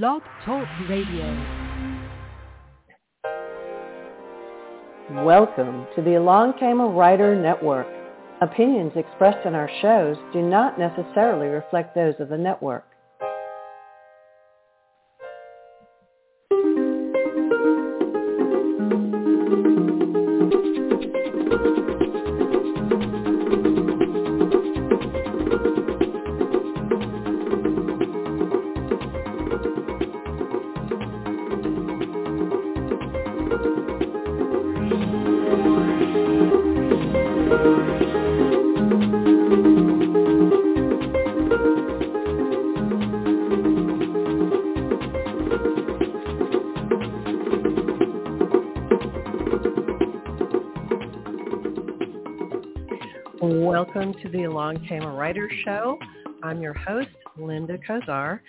Blog 0.00 0.22
Talk 0.46 0.66
Radio. 0.88 1.26
Welcome 5.22 5.86
to 5.94 6.00
the 6.00 6.14
Along 6.14 6.58
Came 6.58 6.80
a 6.80 6.86
Writer 6.86 7.36
Network. 7.36 7.86
Opinions 8.40 8.92
expressed 8.96 9.46
in 9.46 9.54
our 9.54 9.68
shows 9.82 10.16
do 10.32 10.40
not 10.40 10.78
necessarily 10.78 11.48
reflect 11.48 11.94
those 11.94 12.14
of 12.20 12.30
the 12.30 12.38
network. 12.38 12.86
The 54.32 54.44
Along 54.44 54.82
Came 54.88 55.02
a 55.02 55.12
Writer 55.12 55.50
Show. 55.62 55.98
I'm 56.42 56.62
your 56.62 56.72
host, 56.72 57.10
Linda 57.36 57.76
Kozar, 57.76 58.40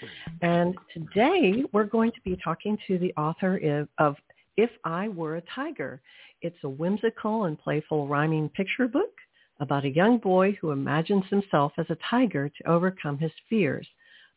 and 0.41 0.77
today 0.93 1.65
we're 1.73 1.83
going 1.83 2.11
to 2.11 2.21
be 2.23 2.37
talking 2.41 2.77
to 2.87 2.97
the 2.97 3.13
author 3.17 3.85
of 3.97 4.15
If 4.55 4.69
I 4.85 5.09
Were 5.09 5.35
a 5.35 5.41
Tiger. 5.53 6.01
It's 6.41 6.55
a 6.63 6.69
whimsical 6.69 7.45
and 7.45 7.59
playful 7.59 8.07
rhyming 8.07 8.47
picture 8.49 8.87
book 8.87 9.11
about 9.59 9.83
a 9.83 9.89
young 9.89 10.19
boy 10.19 10.57
who 10.61 10.71
imagines 10.71 11.25
himself 11.29 11.73
as 11.77 11.87
a 11.89 11.97
tiger 12.09 12.47
to 12.47 12.69
overcome 12.69 13.17
his 13.17 13.33
fears, 13.49 13.87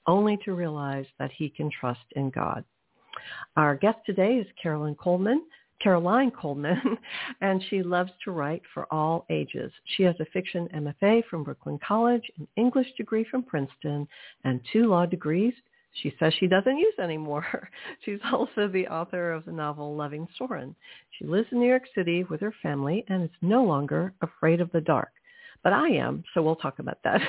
only 0.08 0.36
to 0.44 0.52
realize 0.52 1.06
that 1.20 1.30
he 1.30 1.48
can 1.48 1.70
trust 1.70 2.00
in 2.16 2.28
God. 2.30 2.64
Our 3.56 3.76
guest 3.76 3.98
today 4.04 4.38
is 4.38 4.46
Carolyn 4.60 4.96
Coleman. 4.96 5.44
Caroline 5.82 6.30
Coleman, 6.30 6.98
and 7.40 7.62
she 7.68 7.82
loves 7.82 8.10
to 8.24 8.30
write 8.30 8.62
for 8.72 8.86
all 8.92 9.26
ages. 9.30 9.72
She 9.96 10.02
has 10.04 10.16
a 10.20 10.26
fiction 10.26 10.68
MFA 10.74 11.24
from 11.26 11.44
Brooklyn 11.44 11.78
College, 11.86 12.30
an 12.38 12.48
English 12.56 12.88
degree 12.96 13.26
from 13.30 13.42
Princeton, 13.42 14.08
and 14.44 14.60
two 14.72 14.86
law 14.88 15.06
degrees 15.06 15.54
she 16.02 16.14
says 16.18 16.34
she 16.38 16.46
doesn't 16.46 16.76
use 16.76 16.94
anymore. 16.98 17.70
She's 18.04 18.18
also 18.30 18.68
the 18.68 18.86
author 18.88 19.32
of 19.32 19.44
the 19.44 19.52
novel 19.52 19.96
Loving 19.96 20.28
Soren. 20.36 20.74
She 21.18 21.24
lives 21.24 21.48
in 21.52 21.60
New 21.60 21.68
York 21.68 21.84
City 21.94 22.24
with 22.24 22.40
her 22.40 22.54
family 22.62 23.04
and 23.08 23.24
is 23.24 23.30
no 23.40 23.64
longer 23.64 24.12
afraid 24.20 24.60
of 24.60 24.70
the 24.72 24.80
dark. 24.80 25.10
But 25.62 25.72
I 25.72 25.88
am, 25.88 26.22
so 26.32 26.42
we'll 26.42 26.56
talk 26.56 26.78
about 26.78 26.98
that. 27.04 27.20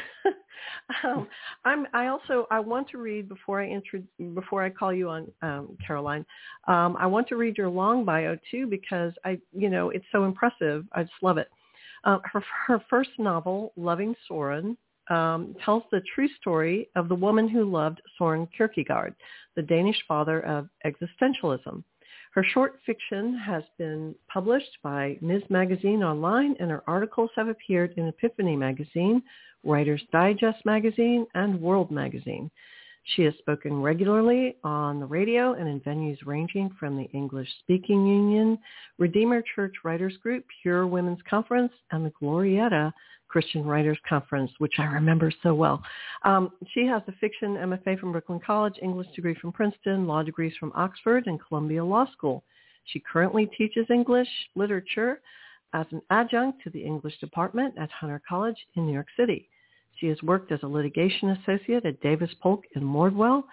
um, 1.03 1.27
I'm. 1.65 1.87
I 1.93 2.07
also. 2.07 2.47
I 2.51 2.59
want 2.59 2.89
to 2.89 2.97
read 2.97 3.27
before 3.29 3.61
I 3.61 3.67
intro, 3.67 4.01
before 4.33 4.63
I 4.63 4.69
call 4.69 4.93
you 4.93 5.09
on, 5.09 5.31
um, 5.41 5.77
Caroline. 5.85 6.25
Um, 6.67 6.95
I 6.99 7.07
want 7.07 7.27
to 7.29 7.35
read 7.35 7.57
your 7.57 7.69
long 7.69 8.05
bio 8.05 8.37
too 8.51 8.67
because 8.67 9.13
I, 9.25 9.39
you 9.51 9.69
know, 9.69 9.89
it's 9.89 10.05
so 10.11 10.25
impressive. 10.25 10.85
I 10.93 11.03
just 11.03 11.15
love 11.21 11.37
it. 11.37 11.49
Uh, 12.03 12.19
her 12.31 12.43
her 12.67 12.83
first 12.89 13.11
novel, 13.17 13.73
Loving 13.75 14.15
Soren, 14.27 14.77
um, 15.09 15.55
tells 15.63 15.83
the 15.91 16.01
true 16.13 16.29
story 16.39 16.89
of 16.95 17.09
the 17.09 17.15
woman 17.15 17.47
who 17.47 17.69
loved 17.69 18.01
Soren 18.17 18.47
Kierkegaard, 18.55 19.15
the 19.55 19.61
Danish 19.61 20.01
father 20.07 20.41
of 20.41 20.69
existentialism. 20.85 21.83
Her 22.33 22.43
short 22.43 22.79
fiction 22.85 23.37
has 23.37 23.63
been 23.77 24.13
published 24.27 24.77
by 24.83 25.17
Ms. 25.21 25.43
Magazine 25.49 26.03
Online, 26.03 26.55
and 26.59 26.69
her 26.69 26.83
articles 26.87 27.31
have 27.35 27.47
appeared 27.47 27.93
in 27.97 28.07
Epiphany 28.07 28.55
Magazine, 28.55 29.23
Writer's 29.63 30.03
Digest 30.11 30.63
Magazine, 30.65 31.25
and 31.33 31.59
World 31.59 31.89
Magazine. 31.89 32.51
She 33.15 33.23
has 33.23 33.33
spoken 33.37 33.81
regularly 33.81 34.57
on 34.63 34.99
the 34.99 35.05
radio 35.05 35.53
and 35.53 35.67
in 35.67 35.79
venues 35.81 36.17
ranging 36.25 36.69
from 36.77 36.97
the 36.97 37.05
English 37.13 37.47
Speaking 37.59 38.05
Union, 38.05 38.59
Redeemer 38.97 39.41
Church 39.55 39.73
Writers 39.83 40.17
Group, 40.17 40.43
Pure 40.61 40.87
Women's 40.87 41.21
Conference, 41.29 41.71
and 41.91 42.05
the 42.05 42.11
Glorieta 42.21 42.91
Christian 43.29 43.65
Writers 43.65 43.97
Conference, 44.07 44.51
which 44.57 44.73
I 44.77 44.85
remember 44.85 45.31
so 45.41 45.53
well. 45.53 45.81
Um, 46.23 46.51
she 46.73 46.85
has 46.85 47.01
a 47.07 47.13
fiction 47.13 47.55
MFA 47.55 47.97
from 47.99 48.11
Brooklyn 48.11 48.41
College, 48.45 48.75
English 48.81 49.07
degree 49.15 49.35
from 49.35 49.53
Princeton, 49.53 50.05
law 50.05 50.21
degrees 50.21 50.53
from 50.59 50.73
Oxford, 50.75 51.27
and 51.27 51.39
Columbia 51.39 51.83
Law 51.83 52.11
School. 52.11 52.43
She 52.85 52.99
currently 52.99 53.49
teaches 53.57 53.85
English 53.89 54.29
literature 54.55 55.21
as 55.73 55.85
an 55.91 56.01
adjunct 56.09 56.61
to 56.63 56.69
the 56.69 56.83
English 56.83 57.19
department 57.19 57.73
at 57.77 57.91
Hunter 57.91 58.21
College 58.27 58.57
in 58.75 58.85
New 58.85 58.93
York 58.93 59.07
City. 59.17 59.49
She 59.99 60.07
has 60.07 60.21
worked 60.23 60.51
as 60.51 60.59
a 60.63 60.67
litigation 60.67 61.29
associate 61.29 61.85
at 61.85 62.01
Davis 62.01 62.29
Polk 62.41 62.63
in 62.75 62.93
Wardwell, 62.93 63.45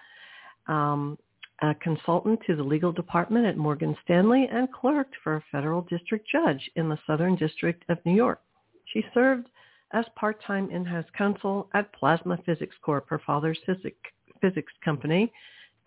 um, 0.67 1.17
a 1.61 1.73
consultant 1.75 2.39
to 2.45 2.55
the 2.55 2.63
legal 2.63 2.91
department 2.91 3.45
at 3.45 3.57
Morgan 3.57 3.95
Stanley, 4.03 4.47
and 4.51 4.71
clerked 4.71 5.15
for 5.23 5.35
a 5.35 5.43
federal 5.51 5.81
district 5.81 6.27
judge 6.29 6.69
in 6.75 6.89
the 6.89 6.99
Southern 7.07 7.35
District 7.35 7.83
of 7.89 7.97
New 8.05 8.15
York. 8.15 8.41
She 8.93 9.03
served 9.13 9.47
as 9.93 10.05
part-time 10.15 10.69
in-house 10.69 11.05
counsel 11.17 11.69
at 11.73 11.91
Plasma 11.93 12.37
Physics 12.45 12.75
Corp, 12.83 13.07
her 13.09 13.21
father's 13.25 13.59
physics, 13.65 13.97
physics 14.41 14.73
company, 14.83 15.31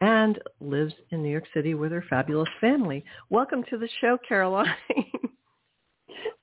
and 0.01 0.39
lives 0.61 0.95
in 1.11 1.23
New 1.23 1.31
York 1.31 1.47
City 1.53 1.75
with 1.75 1.93
her 1.93 2.05
fabulous 2.09 2.49
family. 2.61 3.05
Welcome 3.31 3.65
to 3.71 3.79
the 3.79 3.89
show, 4.01 4.17
Caroline. 4.27 4.75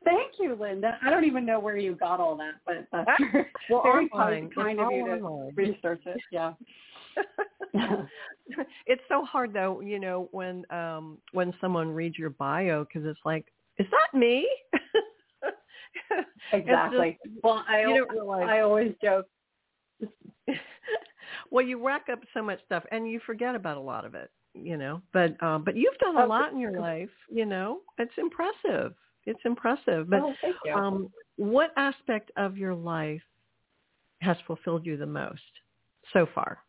Thank 0.04 0.34
you, 0.40 0.56
Linda. 0.60 0.98
I 1.04 1.10
don't 1.10 1.26
even 1.26 1.46
know 1.46 1.60
where 1.60 1.78
you 1.78 1.96
got 1.96 2.20
all 2.20 2.38
that, 2.38 2.56
but 2.66 2.88
that's 2.92 3.08
well, 3.70 3.82
very 3.84 4.10
kind, 4.10 4.54
kind 4.54 4.80
of 4.80 4.92
you 4.92 5.06
to 5.06 5.12
online. 5.14 5.54
research 5.56 6.02
it. 6.06 6.22
Yeah. 6.32 6.54
it's 8.86 9.02
so 9.10 9.24
hard 9.24 9.54
though, 9.54 9.82
you 9.82 10.00
know, 10.00 10.30
when 10.32 10.64
um 10.70 11.18
when 11.32 11.54
someone 11.60 11.90
reads 11.90 12.18
your 12.18 12.30
bio 12.30 12.84
because 12.84 13.08
it's 13.08 13.20
like, 13.26 13.46
is 13.78 13.88
that 13.92 14.18
me? 14.18 14.48
exactly. 16.54 17.18
Just, 17.26 17.44
well, 17.44 17.64
I 17.68 17.84
I 18.48 18.60
always 18.60 18.94
joke. 19.02 19.26
well, 21.50 21.66
you 21.66 21.84
rack 21.84 22.08
up 22.12 22.20
so 22.34 22.42
much 22.42 22.60
stuff, 22.66 22.84
and 22.92 23.10
you 23.10 23.20
forget 23.26 23.56
about 23.56 23.78
a 23.78 23.82
lot 23.82 24.06
of 24.06 24.14
it, 24.14 24.30
you 24.54 24.78
know. 24.78 25.02
But 25.14 25.42
um, 25.42 25.64
but 25.64 25.76
you've 25.76 25.98
done 25.98 26.18
a 26.18 26.26
lot 26.26 26.52
in 26.52 26.60
your 26.60 26.80
life, 26.80 27.10
you 27.30 27.46
know. 27.46 27.80
It's 27.98 28.14
impressive 28.18 28.94
it's 29.26 29.40
impressive. 29.46 30.10
But 30.10 30.22
oh, 30.24 30.72
um, 30.74 31.10
what 31.38 31.72
aspect 31.78 32.32
of 32.38 32.58
your 32.58 32.74
life 32.74 33.22
has 34.22 34.38
fulfilled 34.48 34.86
you 34.86 34.98
the 34.98 35.06
most 35.06 35.42
so 36.14 36.28
far? 36.34 36.60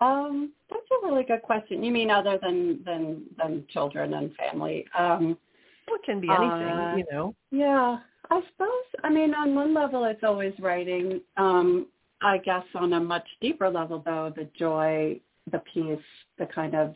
Um, 0.00 0.52
that's 0.70 0.82
a 1.02 1.06
really 1.06 1.24
good 1.24 1.42
question. 1.42 1.82
You 1.82 1.92
mean 1.92 2.10
other 2.10 2.38
than 2.42 2.82
than 2.84 3.22
than 3.38 3.64
children 3.70 4.14
and 4.14 4.34
family? 4.36 4.84
Um, 4.98 5.38
well, 5.86 5.96
it 5.96 6.04
can 6.04 6.20
be 6.20 6.28
anything, 6.28 6.48
uh, 6.48 6.94
you 6.96 7.04
know. 7.10 7.34
Yeah, 7.50 7.98
I 8.30 8.40
suppose. 8.50 9.02
I 9.02 9.10
mean, 9.10 9.34
on 9.34 9.54
one 9.54 9.72
level, 9.72 10.04
it's 10.04 10.24
always 10.24 10.52
writing. 10.58 11.20
Um, 11.36 11.86
I 12.22 12.38
guess 12.38 12.64
on 12.74 12.94
a 12.94 13.00
much 13.00 13.26
deeper 13.40 13.68
level, 13.68 14.02
though, 14.04 14.32
the 14.34 14.48
joy, 14.58 15.20
the 15.52 15.62
peace, 15.72 15.98
the 16.38 16.46
kind 16.46 16.74
of 16.74 16.94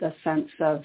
the 0.00 0.14
sense 0.24 0.50
of 0.60 0.82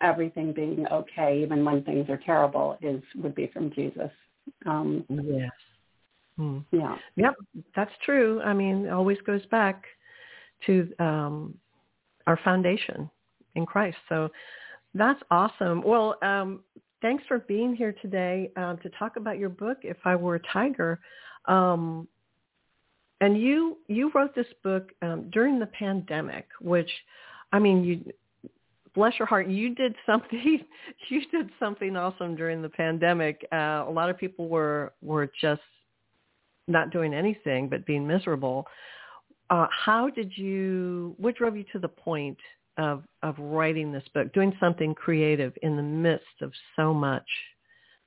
everything 0.00 0.52
being 0.52 0.86
okay, 0.90 1.40
even 1.42 1.64
when 1.64 1.82
things 1.82 2.08
are 2.08 2.20
terrible, 2.24 2.76
is 2.82 3.02
would 3.16 3.34
be 3.34 3.48
from 3.52 3.72
Jesus. 3.72 4.10
Um, 4.64 5.04
yes. 5.08 5.50
Hmm. 6.36 6.58
Yeah. 6.70 6.96
Yep, 7.16 7.34
that's 7.74 7.92
true. 8.04 8.42
I 8.42 8.52
mean, 8.52 8.86
it 8.86 8.92
always 8.92 9.18
goes 9.26 9.44
back 9.46 9.84
to 10.66 10.92
um, 10.98 11.54
our 12.26 12.38
foundation 12.44 13.10
in 13.54 13.64
Christ. 13.64 13.96
So 14.08 14.28
that's 14.94 15.20
awesome. 15.30 15.82
Well, 15.82 16.16
um, 16.22 16.60
thanks 17.02 17.24
for 17.26 17.38
being 17.40 17.74
here 17.74 17.94
today 18.02 18.50
um, 18.56 18.78
to 18.82 18.90
talk 18.90 19.16
about 19.16 19.38
your 19.38 19.48
book, 19.48 19.78
If 19.82 19.98
I 20.04 20.14
Were 20.14 20.36
a 20.36 20.40
Tiger. 20.52 21.00
Um, 21.46 22.06
and 23.20 23.40
you 23.40 23.78
you 23.88 24.10
wrote 24.14 24.34
this 24.34 24.46
book 24.62 24.90
um, 25.00 25.30
during 25.32 25.58
the 25.58 25.66
pandemic, 25.66 26.46
which 26.60 26.90
I 27.52 27.58
mean, 27.58 27.84
you 27.84 28.12
bless 28.96 29.12
your 29.18 29.26
heart, 29.26 29.46
you 29.46 29.74
did 29.74 29.94
something. 30.04 30.64
You 31.08 31.20
did 31.30 31.50
something 31.60 31.96
awesome 31.96 32.34
during 32.34 32.62
the 32.62 32.68
pandemic. 32.68 33.46
Uh, 33.52 33.84
a 33.86 33.92
lot 33.92 34.10
of 34.10 34.18
people 34.18 34.48
were 34.48 34.92
were 35.02 35.30
just 35.40 35.60
not 36.66 36.90
doing 36.90 37.14
anything 37.14 37.68
but 37.68 37.86
being 37.86 38.06
miserable. 38.06 38.66
Uh, 39.50 39.66
how 39.70 40.08
did 40.08 40.36
you? 40.36 41.14
What 41.18 41.36
drove 41.36 41.56
you 41.56 41.64
to 41.72 41.78
the 41.78 41.88
point 41.88 42.38
of 42.78 43.04
of 43.22 43.38
writing 43.38 43.92
this 43.92 44.02
book, 44.14 44.32
doing 44.32 44.52
something 44.58 44.94
creative 44.94 45.52
in 45.62 45.76
the 45.76 45.82
midst 45.82 46.40
of 46.40 46.50
so 46.74 46.92
much? 46.92 47.28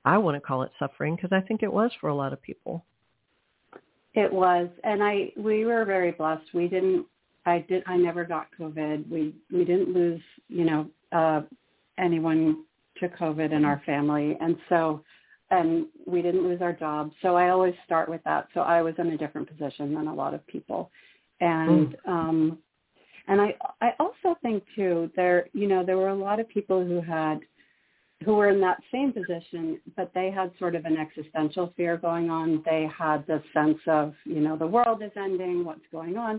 I 0.04 0.18
want 0.18 0.36
to 0.36 0.40
call 0.40 0.62
it 0.62 0.72
suffering 0.78 1.16
because 1.16 1.32
I 1.32 1.40
think 1.40 1.62
it 1.62 1.72
was 1.72 1.90
for 2.00 2.08
a 2.08 2.14
lot 2.14 2.32
of 2.32 2.42
people. 2.42 2.84
It 4.14 4.32
was, 4.32 4.68
and 4.84 5.02
I 5.02 5.32
we 5.36 5.64
were 5.64 5.84
very 5.84 6.10
blessed. 6.10 6.52
We 6.52 6.66
didn't 6.66 7.06
I 7.46 7.64
did. 7.68 7.82
I 7.86 7.96
never 7.96 8.24
got 8.24 8.48
COVID. 8.58 9.08
We 9.08 9.34
we 9.52 9.64
didn't 9.64 9.94
lose, 9.94 10.20
you 10.48 10.64
know, 10.64 10.86
uh, 11.12 11.42
anyone 11.98 12.64
to 12.98 13.08
COVID 13.08 13.52
in 13.52 13.64
our 13.64 13.82
family, 13.86 14.36
and 14.40 14.56
so, 14.68 15.02
and 15.50 15.86
we 16.06 16.22
didn't 16.22 16.42
lose 16.42 16.60
our 16.60 16.72
jobs. 16.72 17.12
So 17.22 17.36
I 17.36 17.48
always 17.48 17.74
start 17.84 18.08
with 18.08 18.22
that. 18.24 18.48
So 18.52 18.60
I 18.60 18.82
was 18.82 18.94
in 18.98 19.08
a 19.08 19.18
different 19.18 19.48
position 19.48 19.94
than 19.94 20.06
a 20.06 20.14
lot 20.14 20.34
of 20.34 20.46
people, 20.46 20.90
and 21.40 21.96
mm. 22.06 22.08
um, 22.08 22.58
and 23.28 23.40
I 23.40 23.54
I 23.80 23.90
also 23.98 24.38
think 24.42 24.62
too 24.76 25.10
there 25.16 25.48
you 25.52 25.66
know 25.66 25.84
there 25.84 25.96
were 25.96 26.08
a 26.08 26.14
lot 26.14 26.40
of 26.40 26.48
people 26.48 26.84
who 26.84 27.00
had 27.00 27.40
who 28.24 28.34
were 28.34 28.50
in 28.50 28.60
that 28.60 28.78
same 28.92 29.12
position, 29.12 29.80
but 29.96 30.10
they 30.14 30.30
had 30.30 30.52
sort 30.58 30.74
of 30.74 30.84
an 30.84 30.98
existential 30.98 31.72
fear 31.76 31.96
going 31.96 32.28
on. 32.28 32.62
They 32.66 32.86
had 32.96 33.26
this 33.26 33.42
sense 33.54 33.78
of, 33.86 34.12
you 34.26 34.40
know, 34.40 34.58
the 34.58 34.66
world 34.66 35.02
is 35.02 35.10
ending, 35.16 35.64
what's 35.64 35.80
going 35.90 36.18
on. 36.18 36.38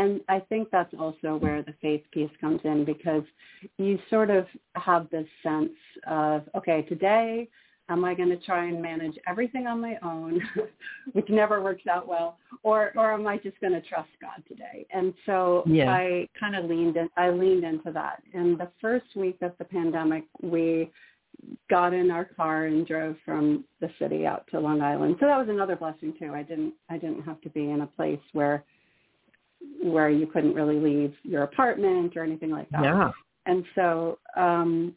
And 0.00 0.22
I 0.30 0.40
think 0.40 0.70
that's 0.70 0.94
also 0.98 1.36
where 1.36 1.62
the 1.62 1.74
faith 1.82 2.02
piece 2.10 2.30
comes 2.40 2.60
in 2.64 2.86
because 2.86 3.22
you 3.76 3.98
sort 4.08 4.30
of 4.30 4.46
have 4.74 5.10
this 5.10 5.26
sense 5.42 5.76
of, 6.06 6.44
okay, 6.56 6.82
today 6.88 7.46
am 7.90 8.02
I 8.04 8.14
going 8.14 8.30
to 8.30 8.38
try 8.38 8.66
and 8.66 8.80
manage 8.80 9.16
everything 9.28 9.66
on 9.66 9.78
my 9.78 9.96
own, 10.02 10.40
which 11.12 11.28
never 11.28 11.62
works 11.62 11.86
out 11.86 12.08
well, 12.08 12.38
or 12.62 12.92
or 12.96 13.12
am 13.12 13.26
I 13.26 13.36
just 13.36 13.60
going 13.60 13.74
to 13.74 13.82
trust 13.82 14.08
God 14.22 14.42
today? 14.48 14.86
And 14.90 15.12
so 15.26 15.64
yeah. 15.66 15.92
I 15.92 16.26
kind 16.38 16.56
of 16.56 16.64
leaned 16.64 16.96
in, 16.96 17.10
I 17.18 17.28
leaned 17.28 17.64
into 17.64 17.92
that. 17.92 18.22
And 18.32 18.58
the 18.58 18.70
first 18.80 19.14
week 19.14 19.36
of 19.42 19.52
the 19.58 19.64
pandemic, 19.64 20.24
we 20.40 20.90
got 21.68 21.92
in 21.92 22.10
our 22.10 22.24
car 22.24 22.66
and 22.66 22.86
drove 22.86 23.16
from 23.24 23.64
the 23.80 23.90
city 23.98 24.24
out 24.24 24.46
to 24.52 24.60
Long 24.60 24.80
Island. 24.80 25.16
So 25.20 25.26
that 25.26 25.38
was 25.38 25.48
another 25.50 25.76
blessing 25.76 26.14
too. 26.18 26.32
I 26.32 26.42
didn't 26.42 26.72
I 26.88 26.96
didn't 26.96 27.22
have 27.22 27.40
to 27.42 27.50
be 27.50 27.70
in 27.70 27.82
a 27.82 27.86
place 27.86 28.20
where 28.32 28.64
where 29.82 30.10
you 30.10 30.26
couldn't 30.26 30.54
really 30.54 30.78
leave 30.78 31.14
your 31.22 31.42
apartment 31.42 32.16
or 32.16 32.24
anything 32.24 32.50
like 32.50 32.68
that. 32.70 32.84
Yeah. 32.84 33.10
And 33.46 33.64
so 33.74 34.18
um 34.36 34.94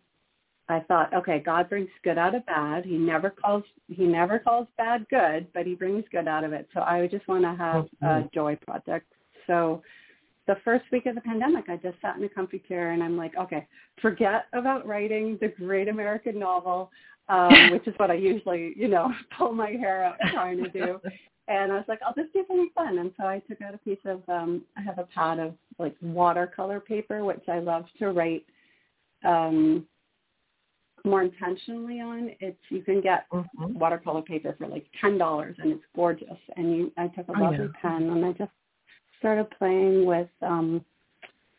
I 0.69 0.79
thought, 0.79 1.13
okay, 1.13 1.41
God 1.45 1.69
brings 1.69 1.89
good 2.03 2.17
out 2.17 2.35
of 2.35 2.45
bad. 2.45 2.85
He 2.85 2.97
never 2.97 3.29
calls 3.29 3.63
he 3.87 4.05
never 4.05 4.39
calls 4.39 4.67
bad 4.77 5.05
good, 5.09 5.47
but 5.53 5.65
he 5.65 5.75
brings 5.75 6.05
good 6.11 6.27
out 6.27 6.43
of 6.43 6.53
it. 6.53 6.67
So 6.73 6.81
I 6.81 7.07
just 7.07 7.27
want 7.27 7.43
to 7.43 7.55
have 7.55 7.87
a 8.01 8.29
joy 8.33 8.57
project. 8.65 9.07
So 9.47 9.81
the 10.47 10.55
first 10.65 10.85
week 10.91 11.05
of 11.05 11.15
the 11.15 11.21
pandemic, 11.21 11.65
I 11.69 11.77
just 11.77 11.99
sat 12.01 12.17
in 12.17 12.23
a 12.23 12.29
comfy 12.29 12.61
chair 12.67 12.91
and 12.91 13.01
I'm 13.01 13.17
like, 13.17 13.35
okay, 13.37 13.67
forget 14.01 14.45
about 14.53 14.85
writing 14.85 15.37
the 15.39 15.47
great 15.47 15.87
American 15.87 16.37
novel, 16.37 16.91
um, 17.29 17.53
which 17.71 17.87
is 17.87 17.93
what 17.97 18.11
I 18.11 18.15
usually, 18.15 18.73
you 18.75 18.87
know, 18.87 19.11
pull 19.37 19.53
my 19.53 19.71
hair 19.71 20.03
out 20.03 20.15
trying 20.31 20.63
to 20.63 20.69
do. 20.69 20.99
And 21.47 21.71
I 21.71 21.75
was 21.75 21.85
like, 21.87 21.99
I'll 22.05 22.13
just 22.13 22.31
do 22.33 22.43
something 22.47 22.69
fun. 22.73 22.99
And 22.99 23.11
so 23.17 23.25
I 23.25 23.39
took 23.39 23.61
out 23.61 23.73
a 23.73 23.77
piece 23.79 23.99
of, 24.05 24.21
um, 24.29 24.63
I 24.77 24.81
have 24.81 24.97
a 24.97 25.07
pad 25.13 25.39
of 25.39 25.53
like 25.77 25.95
watercolor 26.01 26.79
paper, 26.79 27.23
which 27.25 27.43
I 27.49 27.59
love 27.59 27.85
to 27.99 28.11
write 28.11 28.45
um, 29.25 29.85
more 31.05 31.21
intentionally 31.21 31.99
on. 31.99 32.31
It's 32.39 32.57
you 32.69 32.81
can 32.81 33.01
get 33.01 33.29
mm-hmm. 33.31 33.73
watercolor 33.77 34.21
paper 34.21 34.55
for 34.57 34.67
like 34.67 34.85
ten 35.01 35.17
dollars, 35.17 35.55
and 35.59 35.73
it's 35.73 35.83
gorgeous. 35.95 36.29
And 36.55 36.75
you, 36.75 36.91
I 36.97 37.07
took 37.07 37.27
a 37.27 37.31
lovely 37.31 37.57
oh, 37.59 37.63
yeah. 37.63 37.81
pen 37.81 38.09
and 38.09 38.25
I 38.25 38.31
just 38.31 38.51
started 39.19 39.47
playing 39.57 40.05
with 40.05 40.29
um, 40.41 40.83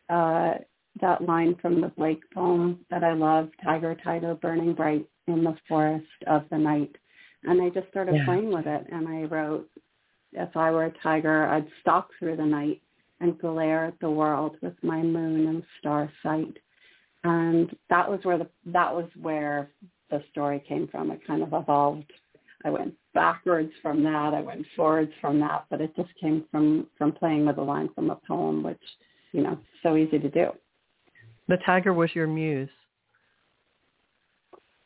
uh, 0.09 0.55
that 1.01 1.21
line 1.23 1.55
from 1.61 1.81
the 1.81 1.89
Blake 1.89 2.21
poem 2.33 2.79
that 2.89 3.03
I 3.03 3.13
love, 3.13 3.49
Tiger, 3.63 3.95
Tiger, 4.03 4.35
burning 4.35 4.73
bright 4.73 5.07
in 5.27 5.43
the 5.43 5.55
forest 5.67 6.05
of 6.27 6.43
the 6.51 6.57
night. 6.57 6.95
And 7.45 7.61
I 7.61 7.69
just 7.69 7.89
started 7.89 8.15
yeah. 8.15 8.25
playing 8.25 8.51
with 8.51 8.65
it 8.67 8.85
and 8.91 9.07
I 9.07 9.23
wrote, 9.23 9.69
if 10.33 10.55
I 10.55 10.71
were 10.71 10.85
a 10.85 10.93
tiger, 11.01 11.45
I'd 11.47 11.67
stalk 11.81 12.09
through 12.19 12.37
the 12.37 12.45
night 12.45 12.81
and 13.21 13.39
glare 13.39 13.85
at 13.85 13.99
the 14.01 14.09
world 14.09 14.57
with 14.61 14.73
my 14.83 15.01
moon 15.01 15.47
and 15.47 15.63
star 15.79 16.11
sight. 16.21 16.57
And 17.23 17.75
that 17.89 18.09
was 18.09 18.19
where 18.23 18.37
the 18.37 18.47
that 18.67 18.93
was 18.93 19.09
where 19.21 19.69
the 20.11 20.21
story 20.31 20.63
came 20.67 20.87
from. 20.87 21.11
It 21.11 21.25
kind 21.25 21.41
of 21.41 21.53
evolved 21.53 22.11
I 22.65 22.71
went 22.71 22.95
backwards 23.13 23.71
from 23.81 24.03
that. 24.03 24.33
I 24.33 24.41
went 24.41 24.65
forwards 24.75 25.11
from 25.21 25.39
that, 25.39 25.65
but 25.69 25.81
it 25.81 25.95
just 25.95 26.09
came 26.19 26.45
from 26.49 26.87
from 26.97 27.11
playing 27.11 27.45
with 27.45 27.59
a 27.59 27.61
line 27.61 27.89
from 27.93 28.09
a 28.09 28.19
poem, 28.27 28.63
which 28.63 28.81
you 29.31 29.43
know, 29.43 29.57
so 29.83 29.95
easy 29.95 30.17
to 30.17 30.29
do. 30.29 30.47
The 31.47 31.57
tiger 31.63 31.93
was 31.93 32.09
your 32.15 32.25
muse. 32.25 32.69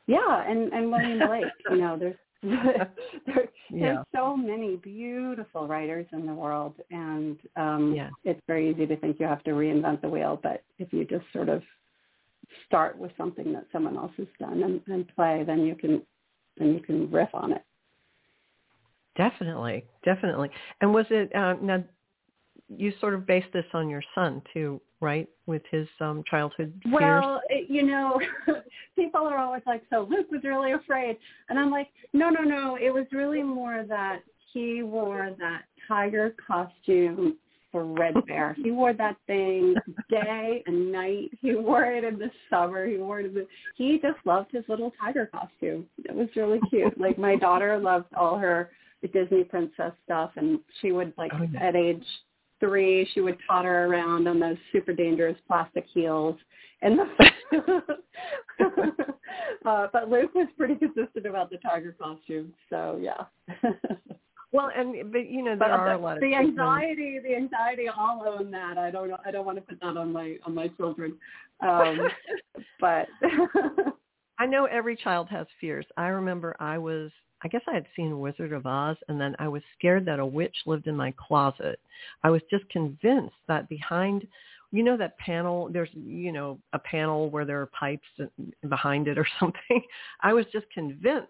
Yeah, 0.08 0.44
and 0.46 0.74
and 0.74 0.92
William 0.92 1.20
Blake. 1.26 1.46
you 1.70 1.78
know, 1.78 1.98
there's 1.98 2.18
there, 2.44 2.92
there's 3.26 3.50
yeah. 3.70 4.04
so 4.16 4.36
many 4.36 4.78
beautiful 4.78 5.68
writers 5.68 6.08
in 6.14 6.26
the 6.26 6.34
world, 6.34 6.76
and 6.90 7.38
um, 7.56 7.94
yeah. 7.96 8.10
it's 8.24 8.40
very 8.48 8.70
easy 8.72 8.86
to 8.88 8.96
think 8.98 9.18
you 9.20 9.26
have 9.26 9.44
to 9.44 9.52
reinvent 9.52 10.02
the 10.02 10.10
wheel. 10.10 10.40
But 10.42 10.64
if 10.78 10.94
you 10.94 11.06
just 11.06 11.26
sort 11.34 11.50
of 11.50 11.62
start 12.66 12.98
with 12.98 13.12
something 13.18 13.52
that 13.54 13.66
someone 13.72 13.98
else 13.98 14.14
has 14.18 14.28
done 14.40 14.64
and, 14.64 14.82
and 14.88 15.08
play, 15.16 15.44
then 15.46 15.66
you 15.66 15.76
can 15.76 16.02
then 16.58 16.74
you 16.74 16.80
can 16.80 17.12
riff 17.12 17.30
on 17.34 17.52
it. 17.52 17.64
Definitely, 19.18 19.84
definitely. 20.06 20.50
And 20.82 20.94
was 20.94 21.06
it 21.10 21.36
uh, 21.36 21.56
now? 21.62 21.84
You 22.70 22.94
sort 23.00 23.14
of 23.14 23.26
based 23.26 23.52
this 23.54 23.66
on 23.74 23.90
your 23.90 24.04
son 24.14 24.42
too, 24.54 24.80
right? 25.02 25.28
With 25.46 25.64
his 25.72 25.88
um, 26.00 26.24
childhood 26.30 26.74
fears. 26.84 26.96
Well, 27.02 27.42
you 27.68 27.84
know, 27.84 28.20
people 28.96 29.22
are 29.22 29.38
always 29.38 29.64
like, 29.66 29.84
"So 29.90 30.08
Luke 30.10 30.30
was 30.32 30.44
really 30.44 30.74
afraid," 30.74 31.18
and 31.50 31.58
I'm 31.58 31.72
like, 31.72 31.88
"No, 32.14 32.30
no, 32.30 32.42
no. 32.42 32.78
It 32.80 32.94
was 32.94 33.06
really 33.12 33.44
more 33.44 33.86
that 33.88 34.20
he 34.54 34.84
wore 34.84 35.36
that 35.40 35.64
tiger 35.88 36.36
costume 36.46 37.38
for 37.72 37.86
Red 37.86 38.16
Bear. 38.28 38.56
He 38.62 38.72
wore 38.72 38.94
that 38.94 39.18
thing 39.28 39.76
day 40.10 40.64
and 40.66 40.92
night. 40.92 41.32
He 41.42 41.56
wore 41.56 41.86
it 41.86 42.04
in 42.04 42.18
the 42.18 42.32
summer. 42.50 42.88
He 42.88 42.98
wore 42.98 43.20
it 43.20 43.28
in 43.28 43.34
the, 43.34 43.48
he 43.76 44.00
just 44.02 44.18
loved 44.26 44.52
his 44.52 44.64
little 44.68 44.92
tiger 45.00 45.28
costume. 45.28 45.86
It 45.98 46.16
was 46.16 46.30
really 46.36 46.60
cute. 46.70 47.00
Like 47.00 47.18
my 47.18 47.36
daughter 47.36 47.78
loved 47.78 48.14
all 48.16 48.38
her 48.38 48.72
Disney 49.14 49.44
princess 49.44 49.94
stuff 50.04 50.32
and 50.36 50.60
she 50.82 50.92
would 50.92 51.14
like 51.18 51.32
oh, 51.34 51.48
yeah. 51.54 51.68
at 51.68 51.76
age 51.76 52.04
three 52.60 53.10
she 53.14 53.22
would 53.22 53.38
totter 53.48 53.86
around 53.86 54.28
on 54.28 54.40
those 54.40 54.58
super 54.72 54.94
dangerous 54.94 55.38
plastic 55.48 55.86
heels 55.94 56.36
and 56.82 57.00
the 57.00 57.06
uh 59.66 59.88
but 59.92 60.10
Luke 60.10 60.34
was 60.36 60.48
pretty 60.58 60.76
consistent 60.76 61.26
about 61.26 61.50
the 61.50 61.58
tiger 61.58 61.96
costume. 62.00 62.54
So 62.70 63.00
yeah. 63.02 63.26
Well, 64.52 64.72
and 64.76 65.12
but 65.12 65.30
you 65.30 65.44
know 65.44 65.52
there 65.52 65.58
but 65.58 65.72
are 65.72 65.90
the, 65.90 65.96
a 65.96 66.02
lot 66.02 66.18
of 66.18 66.22
the 66.22 66.34
anxiety. 66.34 67.20
The 67.20 67.36
anxiety, 67.36 67.86
I'll 67.88 68.24
own 68.28 68.50
that. 68.52 68.80
I 68.80 68.90
don't. 68.90 69.12
I 69.24 69.30
don't 69.30 69.46
want 69.46 69.58
to 69.58 69.62
put 69.62 69.80
that 69.80 69.96
on 69.96 70.12
my 70.12 70.38
on 70.44 70.56
my 70.56 70.70
children. 70.70 71.16
Um, 71.62 72.00
but 72.82 73.08
I 74.40 74.46
know 74.46 74.66
every 74.66 74.96
child 74.96 75.28
has 75.30 75.46
fears. 75.60 75.86
I 75.98 76.08
remember 76.08 76.56
I 76.60 76.78
was. 76.78 77.12
I 77.42 77.48
guess 77.48 77.62
I 77.70 77.74
had 77.74 77.86
seen 77.96 78.20
Wizard 78.20 78.52
of 78.52 78.66
Oz, 78.66 78.98
and 79.08 79.20
then 79.20 79.34
I 79.40 79.48
was 79.48 79.62
scared 79.78 80.06
that 80.06 80.20
a 80.20 80.26
witch 80.26 80.56
lived 80.66 80.88
in 80.88 80.96
my 80.96 81.14
closet. 81.18 81.80
I 82.24 82.30
was 82.30 82.42
just 82.52 82.68
convinced 82.70 83.36
that 83.48 83.70
behind 83.70 84.28
you 84.72 84.84
know 84.84 84.98
that 84.98 85.18
panel 85.18 85.70
there's 85.72 85.90
you 85.94 86.32
know 86.32 86.60
a 86.74 86.80
panel 86.80 87.30
where 87.30 87.46
there 87.46 87.62
are 87.62 87.68
pipes 87.68 88.08
behind 88.68 89.08
it 89.08 89.18
or 89.18 89.28
something 89.40 89.82
i 90.22 90.32
was 90.32 90.46
just 90.52 90.70
convinced 90.72 91.28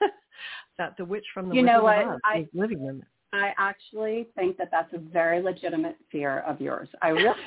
that 0.78 0.96
the 0.96 1.04
witch 1.04 1.24
from 1.32 1.48
the 1.48 1.54
you 1.54 1.62
know 1.62 1.84
what? 1.84 2.18
I, 2.24 2.40
is 2.40 2.46
living 2.52 2.84
in 2.86 3.02
I 3.32 3.52
actually 3.58 4.26
think 4.34 4.56
that 4.56 4.70
that's 4.72 4.92
a 4.92 4.98
very 4.98 5.40
legitimate 5.40 5.96
fear 6.10 6.40
of 6.40 6.60
yours. 6.60 6.88
I 7.00 7.08
really, 7.08 7.34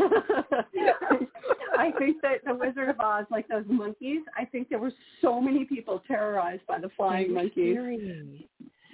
I 1.78 1.92
think 2.00 2.22
that 2.22 2.44
the 2.46 2.56
Wizard 2.56 2.90
of 2.90 3.00
Oz, 3.00 3.26
like 3.30 3.48
those 3.50 3.66
monkeys, 3.68 4.22
I 4.38 4.46
think 4.46 4.70
there 4.70 4.80
were 4.80 4.94
so 5.22 5.42
many 5.42 5.66
people 5.66 6.02
terrorized 6.08 6.66
by 6.68 6.80
the 6.80 6.90
flying 6.96 7.34
monkeys. 7.34 7.76
Scary. 7.76 8.50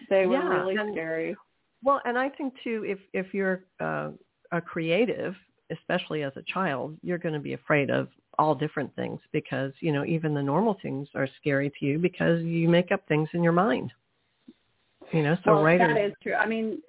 They 0.09 0.25
were 0.25 0.33
yeah, 0.33 0.47
really 0.47 0.75
and, 0.77 0.93
scary. 0.93 1.35
Well, 1.83 2.01
and 2.05 2.17
I 2.17 2.29
think 2.29 2.53
too, 2.63 2.83
if 2.87 2.99
if 3.13 3.33
you're 3.33 3.63
uh, 3.79 4.09
a 4.51 4.59
creative, 4.59 5.35
especially 5.69 6.23
as 6.23 6.33
a 6.37 6.43
child, 6.51 6.97
you're 7.03 7.19
going 7.19 7.35
to 7.35 7.39
be 7.39 7.53
afraid 7.53 7.91
of 7.91 8.07
all 8.39 8.55
different 8.55 8.95
things 8.95 9.19
because 9.31 9.73
you 9.79 9.91
know 9.91 10.05
even 10.05 10.33
the 10.33 10.41
normal 10.41 10.77
things 10.81 11.07
are 11.13 11.27
scary 11.39 11.71
to 11.79 11.85
you 11.85 11.99
because 11.99 12.41
you 12.41 12.67
make 12.67 12.91
up 12.91 13.07
things 13.07 13.29
in 13.33 13.43
your 13.43 13.53
mind. 13.53 13.91
You 15.13 15.23
know, 15.23 15.37
so 15.43 15.53
well, 15.53 15.63
writers. 15.63 15.95
that 15.95 16.05
is 16.05 16.13
true. 16.21 16.35
I 16.35 16.45
mean, 16.47 16.81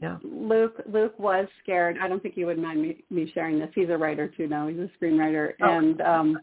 yeah. 0.00 0.18
Luke 0.22 0.82
Luke 0.90 1.18
was 1.18 1.46
scared. 1.62 1.96
I 2.00 2.08
don't 2.08 2.22
think 2.22 2.36
you 2.36 2.46
would 2.46 2.58
mind 2.58 2.82
me, 2.82 3.04
me 3.10 3.30
sharing 3.34 3.58
this. 3.58 3.70
He's 3.74 3.88
a 3.88 3.96
writer 3.96 4.28
too 4.28 4.46
now. 4.46 4.68
He's 4.68 4.78
a 4.78 4.90
screenwriter. 5.00 5.52
Oh. 5.62 5.78
And 5.78 6.00
um 6.00 6.38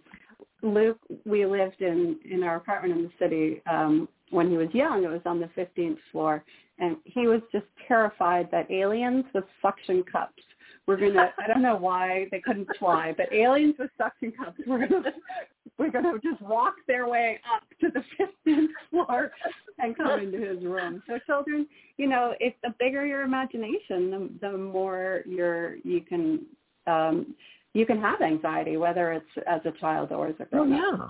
Luke 0.61 0.99
we 1.25 1.45
lived 1.45 1.81
in 1.81 2.17
in 2.29 2.43
our 2.43 2.55
apartment 2.55 2.97
in 2.97 3.03
the 3.03 3.11
city 3.19 3.61
um 3.69 4.07
when 4.29 4.49
he 4.49 4.57
was 4.57 4.69
young. 4.73 5.03
It 5.03 5.09
was 5.09 5.21
on 5.25 5.39
the 5.39 5.49
15th 5.57 5.97
floor 6.11 6.43
and 6.79 6.97
he 7.05 7.27
was 7.27 7.41
just 7.51 7.65
terrified 7.87 8.49
that 8.51 8.69
aliens 8.71 9.25
with 9.33 9.43
suction 9.61 10.03
cups 10.09 10.43
were 10.87 10.97
gonna 10.97 11.31
I 11.37 11.47
don't 11.47 11.61
know 11.61 11.75
why 11.75 12.27
they 12.31 12.39
couldn't 12.39 12.67
fly, 12.79 13.13
but 13.15 13.31
aliens 13.33 13.75
with 13.77 13.91
suction 13.97 14.31
cups 14.31 14.59
were 14.65 14.79
gonna 14.79 15.01
we're 15.77 15.91
gonna 15.91 16.13
just 16.23 16.41
walk 16.41 16.75
their 16.87 17.07
way 17.07 17.39
up 17.53 17.63
to 17.81 17.89
the 17.89 18.03
fifteenth 18.17 18.71
floor 18.89 19.31
and 19.79 19.97
come 19.97 20.19
into 20.19 20.39
his 20.39 20.63
room. 20.63 21.01
So 21.07 21.17
children, 21.25 21.67
you 21.97 22.07
know, 22.07 22.33
if 22.39 22.53
the 22.63 22.73
bigger 22.79 23.05
your 23.05 23.21
imagination, 23.21 24.11
the 24.41 24.49
the 24.51 24.57
more 24.57 25.21
you're 25.25 25.75
you 25.77 26.01
can 26.01 26.45
um, 26.87 27.35
you 27.73 27.85
can 27.85 27.99
have 27.99 28.21
anxiety, 28.21 28.77
whether 28.77 29.13
it's 29.13 29.25
as 29.47 29.61
a 29.65 29.71
child 29.79 30.11
or 30.11 30.27
as 30.27 30.35
a 30.39 30.43
Oh 30.43 30.47
grown 30.51 30.73
up. 30.73 30.79
yeah. 30.93 31.07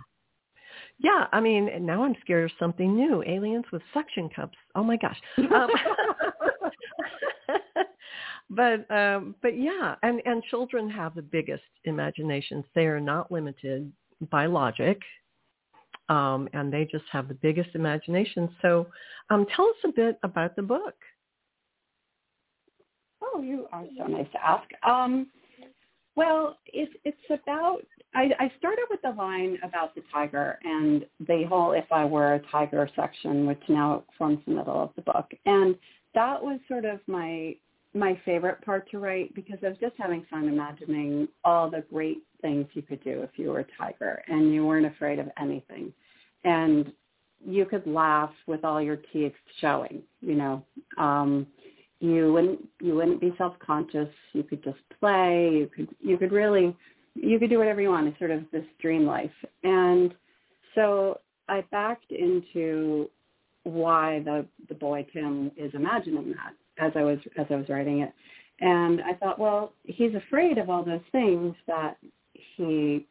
Yeah, 1.00 1.27
I 1.32 1.39
mean, 1.39 1.86
now 1.86 2.03
I'm 2.03 2.15
scared 2.22 2.46
of 2.46 2.58
something 2.58 2.96
new. 2.96 3.24
Aliens 3.27 3.65
with 3.72 3.82
suction 3.93 4.29
cups. 4.29 4.58
Oh 4.75 4.84
my 4.84 4.96
gosh. 4.96 5.20
Um, 5.38 5.70
but 8.50 8.89
um 8.89 9.36
but 9.41 9.58
yeah, 9.58 9.96
and 10.03 10.22
and 10.25 10.43
children 10.46 10.89
have 10.89 11.15
the 11.15 11.22
biggest 11.22 11.63
imaginations. 11.84 12.65
They 12.74 12.86
are 12.86 13.00
not 13.00 13.32
limited 13.32 13.91
by 14.30 14.46
logic. 14.46 15.01
Um 16.10 16.50
and 16.53 16.72
they 16.72 16.86
just 16.92 17.06
have 17.12 17.27
the 17.27 17.34
biggest 17.36 17.70
imagination. 17.75 18.50
So, 18.62 18.88
um 19.30 19.46
tell 19.56 19.65
us 19.65 19.75
a 19.86 19.92
bit 19.92 20.20
about 20.24 20.56
the 20.56 20.63
book. 20.63 20.96
Oh, 23.24 23.42
you 23.42 23.68
are 23.72 23.86
so 23.98 24.06
nice 24.06 24.27
to 24.34 24.46
ask. 24.46 24.68
Um, 24.84 25.27
well, 26.15 26.58
it's 26.68 26.94
it's 27.06 27.18
about. 27.44 27.80
I, 28.15 28.30
I 28.39 28.51
started 28.60 28.86
with 28.92 29.01
the 29.01 29.10
line 29.10 29.58
about 29.63 29.96
the 29.96 30.03
tiger 30.13 30.60
and 30.63 31.06
the 31.27 31.44
whole 31.50 31.72
"if 31.72 31.86
I 31.92 32.06
were 32.06 32.36
a 32.36 32.39
tiger" 32.51 32.88
section, 32.96 33.48
which 33.48 33.62
now 33.68 34.03
forms 34.18 34.39
the 34.46 34.53
middle 34.53 34.80
of 34.82 34.92
the 34.96 35.01
book, 35.01 35.32
and 35.46 35.75
that 36.13 36.42
was 36.42 36.60
sort 36.68 36.86
of 36.86 37.00
my 37.08 37.56
my 37.96 38.20
favorite 38.25 38.62
part 38.63 38.89
to 38.92 39.00
write 39.00 39.34
because 39.34 39.58
I 39.63 39.70
was 39.70 39.77
just 39.80 39.96
having 39.98 40.25
fun 40.30 40.48
imagining 40.48 41.27
all 41.44 41.70
the 41.70 41.84
great 41.89 42.24
things 42.43 42.67
you 42.73 42.83
could 42.83 43.03
do 43.03 43.23
if 43.23 43.31
you 43.38 43.50
were 43.50 43.62
a 43.62 43.65
tiger 43.75 44.21
and 44.27 44.53
you 44.53 44.63
weren't 44.67 44.85
afraid 44.85 45.17
of 45.17 45.27
anything, 45.41 45.91
and 46.43 46.93
you 47.43 47.65
could 47.65 47.88
laugh 47.88 48.31
with 48.45 48.63
all 48.63 48.79
your 48.79 48.97
teeth 49.12 49.33
showing. 49.59 50.03
You 50.21 50.35
know. 50.35 50.65
Um, 50.97 51.47
you 52.03 52.33
wouldn't 52.33 52.59
you 52.81 52.95
wouldn't 52.95 53.21
be 53.21 53.33
self 53.38 53.57
conscious 53.65 54.09
you 54.33 54.43
could 54.43 54.62
just 54.62 54.77
play. 55.00 55.50
You 55.53 55.69
could 55.73 55.88
you 56.01 56.17
could 56.17 56.33
really 56.33 56.75
you 57.15 57.39
could 57.39 57.50
do 57.50 57.57
whatever 57.57 57.81
you 57.81 57.89
want. 57.89 58.09
It's 58.09 58.19
sort 58.19 58.31
of 58.31 58.43
this 58.51 58.65
dream 58.81 59.05
life. 59.05 59.31
And 59.63 60.13
so 60.75 61.21
i 61.47 61.62
backed 61.71 62.12
into 62.12 63.09
why 63.63 64.21
the 64.25 64.45
the 64.67 64.75
boy 64.75 65.05
tim 65.13 65.51
is 65.55 65.71
imagining 65.73 66.33
that 66.33 66.53
as 66.85 66.91
i 66.95 67.03
was 67.03 67.19
as 67.38 67.45
i 67.50 67.55
was 67.55 67.69
writing 67.69 68.01
it. 68.01 68.13
And 68.59 69.01
i 69.01 69.13
thought 69.13 69.39
well 69.39 69.73
he's 69.83 70.13
afraid 70.13 70.57
of 70.57 70.69
all 70.69 70.83
those 70.83 71.07
things 71.13 71.55
that 71.67 71.97
he 72.55 73.05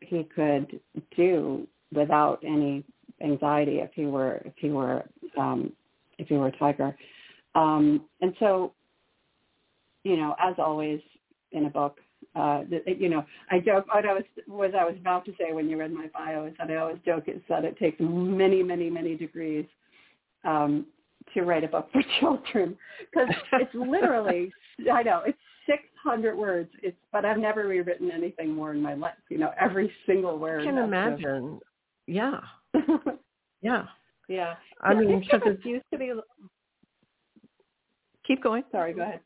he 0.00 0.24
could 0.34 0.80
do 1.16 1.66
without 1.94 2.42
any 2.44 2.84
anxiety 3.22 3.78
if 3.78 3.90
he 3.94 4.06
were 4.06 4.42
if 4.44 4.52
he 4.58 4.70
were 4.70 5.04
um 5.38 5.72
if 6.18 6.28
he 6.28 6.34
were 6.34 6.48
a 6.48 6.58
tiger. 6.58 6.96
Um, 7.54 8.02
and 8.20 8.34
so, 8.38 8.72
you 10.04 10.16
know, 10.16 10.36
as 10.38 10.54
always 10.58 11.00
in 11.52 11.66
a 11.66 11.70
book, 11.70 11.98
uh, 12.34 12.64
you 12.86 13.08
know, 13.08 13.24
I 13.50 13.60
joke, 13.60 13.86
what 13.92 14.04
I 14.04 14.12
was, 14.12 14.24
was 14.46 14.72
I 14.78 14.84
was 14.84 14.94
about 15.00 15.24
to 15.24 15.32
say 15.38 15.52
when 15.52 15.70
you 15.70 15.78
read 15.78 15.90
my 15.90 16.08
bio 16.12 16.46
is 16.46 16.54
that 16.58 16.70
I 16.70 16.76
always 16.76 16.98
joke 17.04 17.24
is 17.28 17.40
that 17.48 17.64
it 17.64 17.78
takes 17.78 17.96
many, 17.98 18.62
many, 18.62 18.90
many 18.90 19.16
degrees 19.16 19.64
um, 20.44 20.86
to 21.32 21.42
write 21.42 21.64
a 21.64 21.68
book 21.68 21.88
for 21.92 22.02
children. 22.20 22.76
Because 23.10 23.34
it's 23.54 23.74
literally, 23.74 24.52
I 24.92 25.02
know, 25.02 25.22
it's 25.26 25.38
600 26.06 26.36
words. 26.36 26.70
It's, 26.82 26.96
but 27.12 27.24
I've 27.24 27.38
never 27.38 27.66
rewritten 27.66 28.10
anything 28.10 28.54
more 28.54 28.72
in 28.72 28.80
my 28.80 28.94
life. 28.94 29.14
You 29.28 29.38
know, 29.38 29.50
every 29.60 29.92
single 30.06 30.38
word. 30.38 30.62
I 30.62 30.64
can 30.64 30.78
imagine. 30.78 31.60
Yeah. 32.06 32.40
yeah. 33.62 33.84
Yeah. 34.28 34.54
I 34.80 34.94
mean, 34.94 35.20
because 35.20 35.40
it 35.44 35.64
used 35.64 35.84
to 35.92 35.98
be 35.98 36.12
Keep 38.26 38.42
going. 38.42 38.64
Sorry, 38.72 38.92
go 38.92 39.02
ahead. 39.02 39.20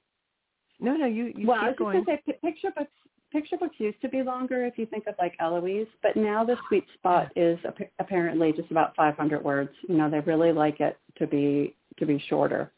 No, 0.78 0.94
no, 0.94 1.06
you, 1.06 1.32
you 1.36 1.46
well, 1.46 1.58
keep 1.58 1.64
I 1.64 1.68
was 1.68 1.76
going. 1.78 1.96
just 1.98 2.06
going 2.06 2.18
to 2.18 2.22
say, 2.26 2.38
picture 2.42 2.70
books, 2.76 2.90
picture 3.32 3.56
books 3.56 3.76
used 3.78 4.00
to 4.02 4.08
be 4.08 4.22
longer 4.22 4.64
if 4.64 4.78
you 4.78 4.86
think 4.86 5.06
of 5.06 5.14
like 5.18 5.34
Eloise, 5.40 5.86
but 6.02 6.16
now 6.16 6.44
the 6.44 6.56
sweet 6.68 6.84
spot 6.94 7.30
is 7.36 7.58
apparently 7.98 8.52
just 8.52 8.70
about 8.70 8.94
500 8.96 9.42
words. 9.42 9.70
You 9.88 9.96
know, 9.96 10.10
they 10.10 10.20
really 10.20 10.52
like 10.52 10.80
it 10.80 10.98
to 11.18 11.26
be 11.26 11.76
to 11.98 12.06
be 12.06 12.22
shorter. 12.28 12.72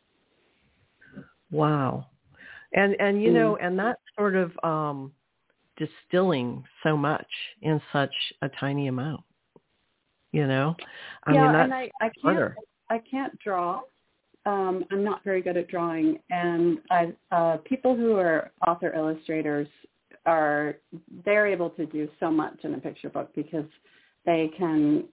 Wow, 1.51 2.07
and 2.75 2.95
and 3.01 3.23
you 3.23 3.31
mm. 3.31 3.35
know, 3.35 3.53
Mm-hmm. 3.55 3.67
and 3.67 3.79
that's 3.79 4.01
sort 4.17 4.37
of 4.37 4.53
um, 4.63 5.13
distilling 5.77 6.65
so 6.83 6.97
much 6.97 7.27
in 7.63 7.81
such 7.93 8.15
a 8.43 8.49
tiny 8.61 8.89
amount. 8.89 9.23
You 10.33 10.47
know, 10.47 10.75
I 11.25 11.35
yeah, 11.35 11.43
mean 11.43 11.53
that's 11.53 11.65
and 11.65 11.75
I, 11.75 11.91
I 12.01 12.05
can't 12.05 12.23
harder. 12.23 12.57
I 12.91 12.99
can't 13.11 13.39
draw 13.41 13.83
um, 14.45 14.85
I'm 14.91 15.05
not 15.05 15.23
very 15.25 15.41
good 15.41 15.57
at 15.57 15.69
drawing, 15.69 16.19
and 16.31 16.79
I, 16.91 17.13
uh, 17.31 17.59
people 17.59 17.97
who 17.97 18.17
are 18.17 18.51
author 18.67 18.93
illustrators 18.95 19.69
are 20.27 20.77
they're 21.25 21.47
able 21.47 21.71
to 21.71 21.87
do 21.87 22.09
so 22.21 22.31
much 22.31 22.59
in 22.65 22.75
a 22.75 22.79
picture 22.79 23.09
book 23.09 23.31
because 23.35 23.65
they 24.27 24.51
can 24.57 25.05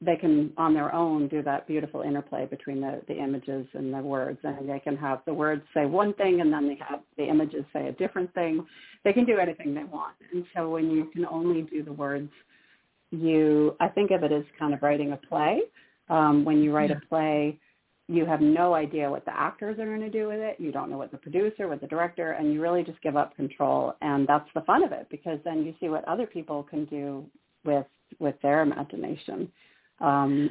they 0.00 0.16
can 0.16 0.52
on 0.56 0.74
their 0.74 0.94
own 0.94 1.26
do 1.28 1.42
that 1.42 1.66
beautiful 1.66 2.02
interplay 2.02 2.46
between 2.46 2.80
the, 2.80 3.00
the 3.08 3.14
images 3.16 3.66
and 3.74 3.92
the 3.92 3.98
words 3.98 4.38
and 4.44 4.68
they 4.68 4.78
can 4.78 4.96
have 4.96 5.20
the 5.26 5.34
words 5.34 5.62
say 5.74 5.86
one 5.86 6.14
thing 6.14 6.40
and 6.40 6.52
then 6.52 6.68
they 6.68 6.78
have 6.88 7.00
the 7.16 7.24
images 7.24 7.64
say 7.72 7.88
a 7.88 7.92
different 7.92 8.32
thing 8.34 8.64
they 9.04 9.12
can 9.12 9.24
do 9.24 9.38
anything 9.38 9.74
they 9.74 9.84
want 9.84 10.14
and 10.32 10.44
so 10.54 10.70
when 10.70 10.90
you 10.90 11.10
can 11.12 11.26
only 11.26 11.62
do 11.62 11.82
the 11.82 11.92
words 11.92 12.30
you 13.10 13.76
i 13.80 13.88
think 13.88 14.10
of 14.10 14.22
it 14.22 14.32
as 14.32 14.44
kind 14.58 14.72
of 14.72 14.82
writing 14.82 15.12
a 15.12 15.16
play 15.16 15.60
um, 16.08 16.44
when 16.44 16.62
you 16.62 16.72
write 16.72 16.90
Yeah. 16.90 16.96
a 16.96 17.08
play 17.08 17.58
you 18.08 18.24
have 18.24 18.40
no 18.40 18.74
idea 18.74 19.10
what 19.10 19.24
the 19.26 19.38
actors 19.38 19.78
are 19.78 19.84
going 19.84 20.00
to 20.00 20.08
do 20.10 20.28
with 20.28 20.40
it. 20.40 20.56
You 20.58 20.72
don't 20.72 20.90
know 20.90 20.96
what 20.96 21.12
the 21.12 21.18
producer, 21.18 21.68
what 21.68 21.82
the 21.82 21.86
director, 21.86 22.32
and 22.32 22.52
you 22.52 22.60
really 22.62 22.82
just 22.82 23.00
give 23.02 23.16
up 23.16 23.36
control. 23.36 23.94
And 24.00 24.26
that's 24.26 24.48
the 24.54 24.62
fun 24.62 24.82
of 24.82 24.92
it 24.92 25.06
because 25.10 25.38
then 25.44 25.62
you 25.62 25.74
see 25.78 25.90
what 25.90 26.08
other 26.08 26.26
people 26.26 26.62
can 26.62 26.86
do 26.86 27.26
with 27.64 27.86
with 28.18 28.34
their 28.42 28.62
imagination. 28.62 29.52
Um, 30.00 30.50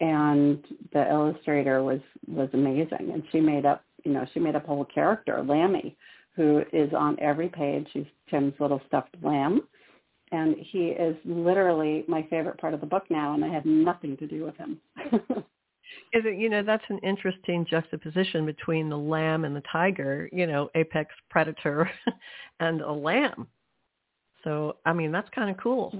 and 0.00 0.64
the 0.92 1.10
illustrator 1.10 1.82
was 1.82 2.00
was 2.26 2.48
amazing, 2.52 3.10
and 3.12 3.22
she 3.32 3.40
made 3.40 3.66
up 3.66 3.84
you 4.04 4.12
know 4.12 4.24
she 4.32 4.40
made 4.40 4.54
up 4.54 4.64
a 4.64 4.68
whole 4.68 4.84
character, 4.84 5.42
Lammy, 5.42 5.96
who 6.36 6.62
is 6.72 6.92
on 6.96 7.18
every 7.20 7.48
page. 7.48 7.86
She's 7.92 8.06
Tim's 8.30 8.54
little 8.60 8.80
stuffed 8.86 9.16
lamb. 9.22 9.62
And 10.30 10.56
he 10.58 10.88
is 10.88 11.16
literally 11.24 12.04
my 12.06 12.22
favorite 12.28 12.58
part 12.58 12.74
of 12.74 12.80
the 12.80 12.86
book 12.86 13.04
now, 13.08 13.32
and 13.34 13.42
I 13.42 13.48
have 13.48 13.64
nothing 13.64 14.14
to 14.18 14.26
do 14.26 14.44
with 14.44 14.56
him. 14.58 14.78
Is 16.12 16.22
it, 16.24 16.38
you 16.38 16.48
know, 16.48 16.62
that's 16.62 16.84
an 16.88 16.98
interesting 16.98 17.66
juxtaposition 17.68 18.46
between 18.46 18.88
the 18.88 18.96
lamb 18.96 19.44
and 19.44 19.56
the 19.56 19.62
tiger, 19.70 20.28
you 20.32 20.46
know, 20.46 20.70
apex 20.74 21.14
predator 21.30 21.90
and 22.60 22.80
a 22.82 22.92
lamb. 22.92 23.46
So, 24.44 24.76
I 24.86 24.92
mean, 24.92 25.12
that's 25.12 25.28
kind 25.34 25.50
of 25.50 25.56
cool. 25.56 25.90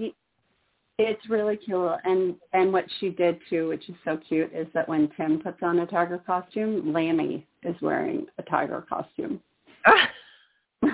It's 0.99 1.29
really 1.29 1.59
cool. 1.69 1.97
And 2.05 2.35
and 2.53 2.73
what 2.73 2.85
she 2.99 3.11
did 3.11 3.39
too, 3.49 3.69
which 3.69 3.89
is 3.89 3.95
so 4.05 4.19
cute, 4.29 4.53
is 4.53 4.67
that 4.75 4.89
when 4.89 5.09
Tim 5.17 5.41
puts 5.41 5.59
on 5.63 5.79
a 5.79 5.87
tiger 5.87 6.19
costume, 6.19 6.93
Lammy 6.93 7.47
is 7.63 7.77
wearing 7.81 8.27
a 8.39 8.43
tiger 8.43 8.85
costume. 8.89 9.41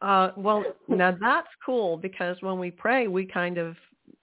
uh, 0.00 0.30
well, 0.36 0.64
now 0.88 1.16
that's 1.20 1.48
cool 1.64 1.96
because 1.96 2.36
when 2.40 2.58
we 2.58 2.70
pray, 2.70 3.06
we 3.08 3.24
kind 3.24 3.58
of, 3.58 3.76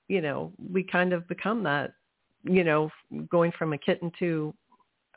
you 0.08 0.22
know, 0.22 0.52
we 0.72 0.84
kind 0.84 1.14
of 1.14 1.28
become 1.28 1.64
that, 1.64 1.94
you 2.44 2.64
know, 2.64 2.90
going 3.30 3.52
from 3.58 3.74
a 3.74 3.78
kitten 3.78 4.12
to 4.20 4.54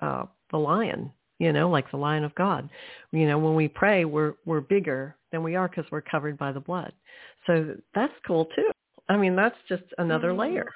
uh, 0.01 0.25
the 0.51 0.57
lion, 0.57 1.11
you 1.45 1.53
know, 1.53 1.69
like 1.69 1.91
the 1.91 1.97
lion 1.99 2.25
of 2.25 2.35
God. 2.37 2.71
You 3.13 3.27
know, 3.29 3.39
when 3.39 3.55
we 3.55 3.69
pray, 3.69 4.07
we're 4.07 4.35
we're 4.47 4.63
bigger 4.63 5.15
than 5.31 5.43
we 5.43 5.57
are 5.57 5.69
because 5.69 5.85
we're 5.91 6.01
covered 6.01 6.39
by 6.39 6.53
the 6.53 6.61
blood. 6.61 6.93
So 7.47 7.77
that's 7.95 8.15
cool 8.27 8.47
too. 8.57 8.71
I 9.11 9.19
mean, 9.19 9.37
that's 9.37 9.57
just 9.69 9.85
another 9.99 10.31
Mhm. 10.31 10.39
layer. 10.39 10.71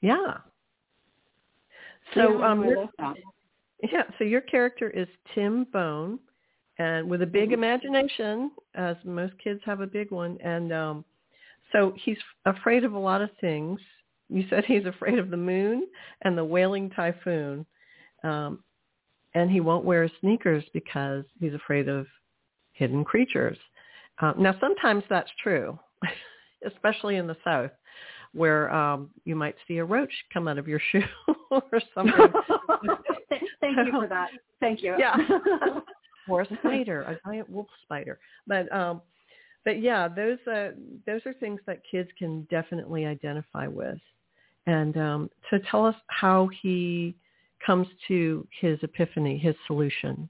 Yeah. 0.00 0.38
So 2.14 2.38
Yeah, 2.38 2.50
um, 2.50 2.64
your- 2.64 2.90
yeah, 3.82 4.02
so 4.18 4.24
your 4.24 4.40
character 4.40 4.90
is 4.90 5.08
Tim 5.32 5.64
Bone, 5.64 6.18
and 6.78 7.08
with 7.08 7.22
a 7.22 7.26
big 7.26 7.50
Mhm. 7.50 7.54
imagination, 7.54 8.50
as 8.74 8.96
most 9.04 9.38
kids 9.38 9.62
have 9.62 9.80
a 9.80 9.86
big 9.86 10.10
one, 10.10 10.36
and 10.40 10.72
um, 10.72 11.04
so 11.70 11.92
he's 11.92 12.18
afraid 12.46 12.82
of 12.82 12.94
a 12.94 12.98
lot 12.98 13.22
of 13.22 13.30
things. 13.38 13.80
You 14.28 14.42
said 14.48 14.64
he's 14.64 14.86
afraid 14.86 15.18
of 15.20 15.30
the 15.30 15.36
moon 15.36 15.88
and 16.22 16.36
the 16.36 16.44
wailing 16.44 16.90
typhoon, 16.90 17.64
um, 18.24 18.64
and 19.34 19.50
he 19.50 19.60
won't 19.60 19.84
wear 19.84 20.08
sneakers 20.20 20.64
because 20.72 21.24
he's 21.40 21.54
afraid 21.54 21.88
of 21.88 22.06
hidden 22.72 23.04
creatures. 23.04 23.58
Uh, 24.20 24.32
now, 24.38 24.54
sometimes 24.60 25.02
that's 25.10 25.30
true, 25.42 25.78
especially 26.66 27.16
in 27.16 27.26
the 27.26 27.36
South, 27.44 27.70
where 28.32 28.72
um, 28.72 29.10
you 29.24 29.34
might 29.34 29.56
see 29.66 29.78
a 29.78 29.84
roach 29.84 30.12
come 30.32 30.48
out 30.48 30.58
of 30.58 30.68
your 30.68 30.80
shoe 30.92 31.02
or 31.50 31.80
something. 31.94 32.14
Thank 33.60 33.76
you 33.86 33.92
for 33.92 34.06
that. 34.08 34.30
Thank 34.60 34.82
you. 34.82 34.94
Yeah. 34.98 35.16
or 36.28 36.42
a 36.42 36.46
spider, 36.58 37.02
a 37.02 37.18
giant 37.26 37.48
wolf 37.48 37.66
spider. 37.82 38.18
But 38.46 38.72
um 38.74 39.02
but 39.64 39.80
yeah, 39.80 40.08
those 40.08 40.38
uh 40.46 40.70
those 41.06 41.20
are 41.26 41.34
things 41.34 41.60
that 41.66 41.80
kids 41.90 42.08
can 42.18 42.46
definitely 42.50 43.06
identify 43.06 43.66
with. 43.66 43.98
And 44.66 44.96
um 44.96 45.30
so 45.50 45.58
tell 45.70 45.84
us 45.86 45.96
how 46.08 46.48
he 46.62 47.14
comes 47.64 47.86
to 48.08 48.46
his 48.60 48.78
epiphany, 48.82 49.38
his 49.38 49.54
solution. 49.66 50.28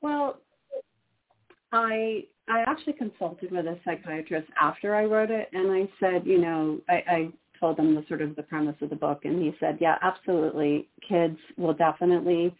Well, 0.00 0.38
I 1.72 2.24
I 2.48 2.60
actually 2.66 2.94
consulted 2.94 3.52
with 3.52 3.66
a 3.66 3.78
psychiatrist 3.84 4.48
after 4.60 4.94
I 4.94 5.04
wrote 5.04 5.30
it, 5.30 5.48
and 5.52 5.70
I 5.70 5.88
said, 6.00 6.26
you 6.26 6.38
know, 6.38 6.80
I, 6.88 6.94
I 7.06 7.28
told 7.60 7.78
him 7.78 7.94
the 7.94 8.04
sort 8.08 8.22
of 8.22 8.34
the 8.34 8.42
premise 8.42 8.74
of 8.80 8.90
the 8.90 8.96
book, 8.96 9.20
and 9.24 9.40
he 9.40 9.54
said, 9.60 9.78
yeah, 9.80 9.98
absolutely, 10.02 10.88
kids 11.06 11.38
will 11.56 11.74
definitely 11.74 12.54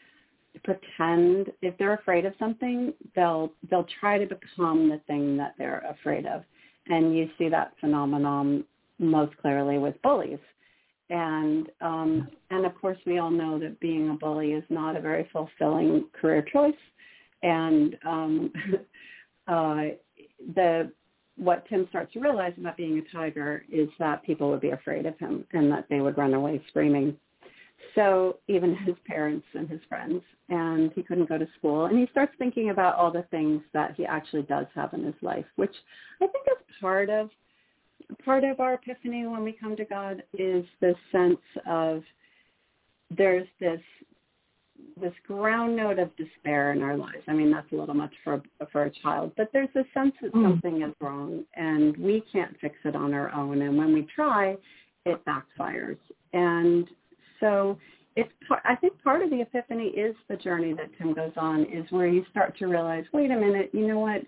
pretend 0.63 1.51
if 1.63 1.77
they're 1.79 1.95
afraid 1.95 2.25
of 2.25 2.35
something, 2.39 2.93
they'll 3.15 3.53
they'll 3.71 3.87
try 4.01 4.19
to 4.19 4.27
become 4.27 4.89
the 4.89 5.01
thing 5.07 5.37
that 5.37 5.55
they're 5.59 5.85
afraid 5.89 6.27
of, 6.27 6.43
and 6.87 7.17
you 7.17 7.29
see 7.39 7.49
that 7.49 7.73
phenomenon 7.81 8.65
most 8.99 9.37
clearly 9.39 9.79
with 9.79 10.01
bullies. 10.03 10.39
And 11.11 11.69
um, 11.81 12.29
and 12.51 12.65
of 12.65 12.75
course, 12.81 12.99
we 13.05 13.19
all 13.19 13.31
know 13.31 13.59
that 13.59 13.81
being 13.81 14.11
a 14.11 14.15
bully 14.15 14.53
is 14.53 14.65
not 14.71 14.97
a 14.97 15.01
very 15.01 15.29
fulfilling 15.33 16.07
career 16.19 16.45
choice. 16.53 16.73
And 17.43 17.97
um, 18.07 18.53
uh, 19.49 19.83
the 20.55 20.93
what 21.37 21.67
Tim 21.69 21.87
starts 21.89 22.13
to 22.13 22.21
realize 22.21 22.53
about 22.59 22.77
being 22.77 22.99
a 22.99 23.17
tiger 23.17 23.65
is 23.73 23.89
that 23.99 24.23
people 24.23 24.51
would 24.51 24.61
be 24.61 24.71
afraid 24.71 25.07
of 25.07 25.19
him 25.19 25.45
and 25.53 25.73
that 25.73 25.87
they 25.89 26.01
would 26.01 26.19
run 26.19 26.35
away 26.35 26.63
screaming. 26.69 27.17
So 27.95 28.39
even 28.47 28.77
his 28.77 28.95
parents 29.07 29.47
and 29.55 29.69
his 29.69 29.81
friends, 29.89 30.23
and 30.51 30.93
he 30.95 31.03
couldn't 31.03 31.31
go 31.31 31.39
to 31.39 31.49
school. 31.59 31.87
And 31.87 31.99
he 31.99 32.07
starts 32.13 32.33
thinking 32.39 32.71
about 32.71 32.97
all 32.97 33.11
the 33.11 33.25
things 33.31 33.63
that 33.73 33.95
he 33.97 34.05
actually 34.05 34.43
does 34.43 34.67
have 34.75 34.93
in 34.93 35.03
his 35.03 35.15
life, 35.23 35.47
which 35.57 35.75
I 36.21 36.27
think 36.27 36.47
is 36.47 36.63
part 36.79 37.09
of 37.09 37.31
part 38.25 38.45
of 38.45 38.61
our 38.61 38.75
epiphany 38.75 39.27
when 39.27 39.43
we 39.43 39.53
come 39.53 39.77
to 39.77 39.85
God 39.85 40.23
is 40.35 40.65
this 40.81 40.97
sense 41.13 41.41
of 41.67 42.03
there's 43.17 43.47
this 43.59 43.81
this 44.99 45.13
ground 45.27 45.77
note 45.77 45.99
of 45.99 46.15
despair 46.17 46.73
in 46.73 46.83
our 46.83 46.97
lives. 46.97 47.23
I 47.29 47.33
mean, 47.35 47.51
that's 47.51 47.71
a 47.73 47.77
little 47.77 47.95
much 47.95 48.15
for 48.25 48.43
for 48.73 48.85
a 48.85 48.91
child, 48.91 49.33
but 49.37 49.51
there's 49.53 49.69
a 49.75 49.85
sense 49.93 50.15
that 50.23 50.33
mm. 50.33 50.43
something 50.43 50.83
is 50.83 50.95
wrong 51.01 51.45
and 51.55 51.97
we 51.97 52.23
can't 52.33 52.57
fix 52.61 52.77
it 52.85 52.97
on 52.97 53.15
our 53.15 53.33
own. 53.33 53.63
And 53.63 53.77
when 53.77 53.93
we 53.93 54.07
try, 54.15 54.57
it 55.05 55.21
backfires. 55.25 55.99
And 56.33 56.89
so 57.41 57.79
it's 58.17 58.31
part, 58.47 58.63
I 58.65 58.77
think 58.77 59.03
part 59.03 59.23
of 59.23 59.31
the 59.31 59.41
epiphany 59.41 59.89
is 59.89 60.15
the 60.29 60.37
journey 60.37 60.73
that 60.75 60.91
Tim 60.99 61.15
goes 61.15 61.33
on 61.37 61.63
is 61.65 61.91
where 61.91 62.07
you 62.07 62.25
start 62.31 62.57
to 62.59 62.67
realize, 62.67 63.05
wait 63.13 63.31
a 63.31 63.37
minute, 63.37 63.71
you 63.73 63.87
know 63.87 63.99
what? 63.99 64.23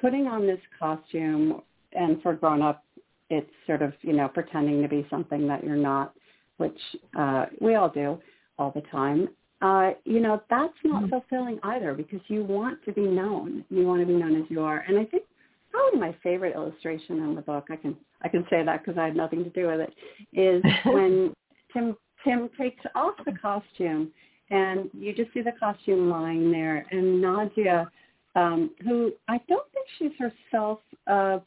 Putting 0.00 0.26
on 0.26 0.46
this 0.46 0.60
costume 0.78 1.62
and 1.92 2.22
for 2.22 2.34
grown 2.34 2.62
up 2.62 2.84
it's 3.32 3.50
sort 3.66 3.80
of, 3.80 3.94
you 4.02 4.12
know, 4.12 4.28
pretending 4.28 4.82
to 4.82 4.88
be 4.88 5.06
something 5.08 5.48
that 5.48 5.64
you're 5.64 5.74
not, 5.74 6.12
which 6.58 6.78
uh, 7.18 7.46
we 7.60 7.76
all 7.76 7.88
do 7.88 8.20
all 8.58 8.70
the 8.72 8.82
time. 8.82 9.26
Uh, 9.62 9.92
you 10.04 10.20
know, 10.20 10.42
that's 10.50 10.74
not 10.84 11.04
mm-hmm. 11.04 11.10
fulfilling 11.10 11.58
either 11.62 11.94
because 11.94 12.20
you 12.28 12.44
want 12.44 12.78
to 12.84 12.92
be 12.92 13.06
known. 13.06 13.64
You 13.70 13.86
want 13.86 14.00
to 14.00 14.06
be 14.06 14.12
known 14.12 14.36
as 14.36 14.44
you 14.50 14.60
are. 14.60 14.84
And 14.86 14.98
I 14.98 15.06
think 15.06 15.22
probably 15.70 15.98
my 15.98 16.14
favorite 16.22 16.54
illustration 16.54 17.20
in 17.20 17.34
the 17.34 17.40
book, 17.40 17.68
I 17.70 17.76
can 17.76 17.96
I 18.20 18.28
can 18.28 18.44
say 18.50 18.62
that 18.64 18.84
because 18.84 18.98
I 18.98 19.06
had 19.06 19.16
nothing 19.16 19.42
to 19.44 19.50
do 19.50 19.68
with 19.68 19.80
it, 19.80 19.94
is 20.32 20.62
when 20.84 21.32
Tim 21.72 21.96
Tim 22.22 22.50
takes 22.60 22.84
off 22.94 23.14
the 23.24 23.32
costume 23.32 24.12
and 24.50 24.90
you 24.92 25.14
just 25.14 25.32
see 25.32 25.40
the 25.40 25.52
costume 25.58 26.10
lying 26.10 26.52
there 26.52 26.84
and 26.90 27.22
Nadia, 27.22 27.88
um, 28.34 28.70
who 28.84 29.12
I 29.28 29.40
don't 29.48 29.66
think 29.72 29.86
she's 29.98 30.12
herself 30.18 30.80
uh, 31.06 31.38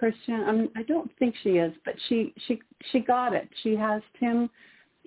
Christian. 0.00 0.42
I'm, 0.46 0.68
I 0.74 0.82
don't 0.82 1.10
think 1.18 1.34
she 1.42 1.50
is, 1.50 1.72
but 1.84 1.94
she 2.08 2.32
she 2.48 2.58
she 2.90 3.00
got 3.00 3.34
it. 3.34 3.48
She 3.62 3.76
has 3.76 4.00
Tim 4.18 4.48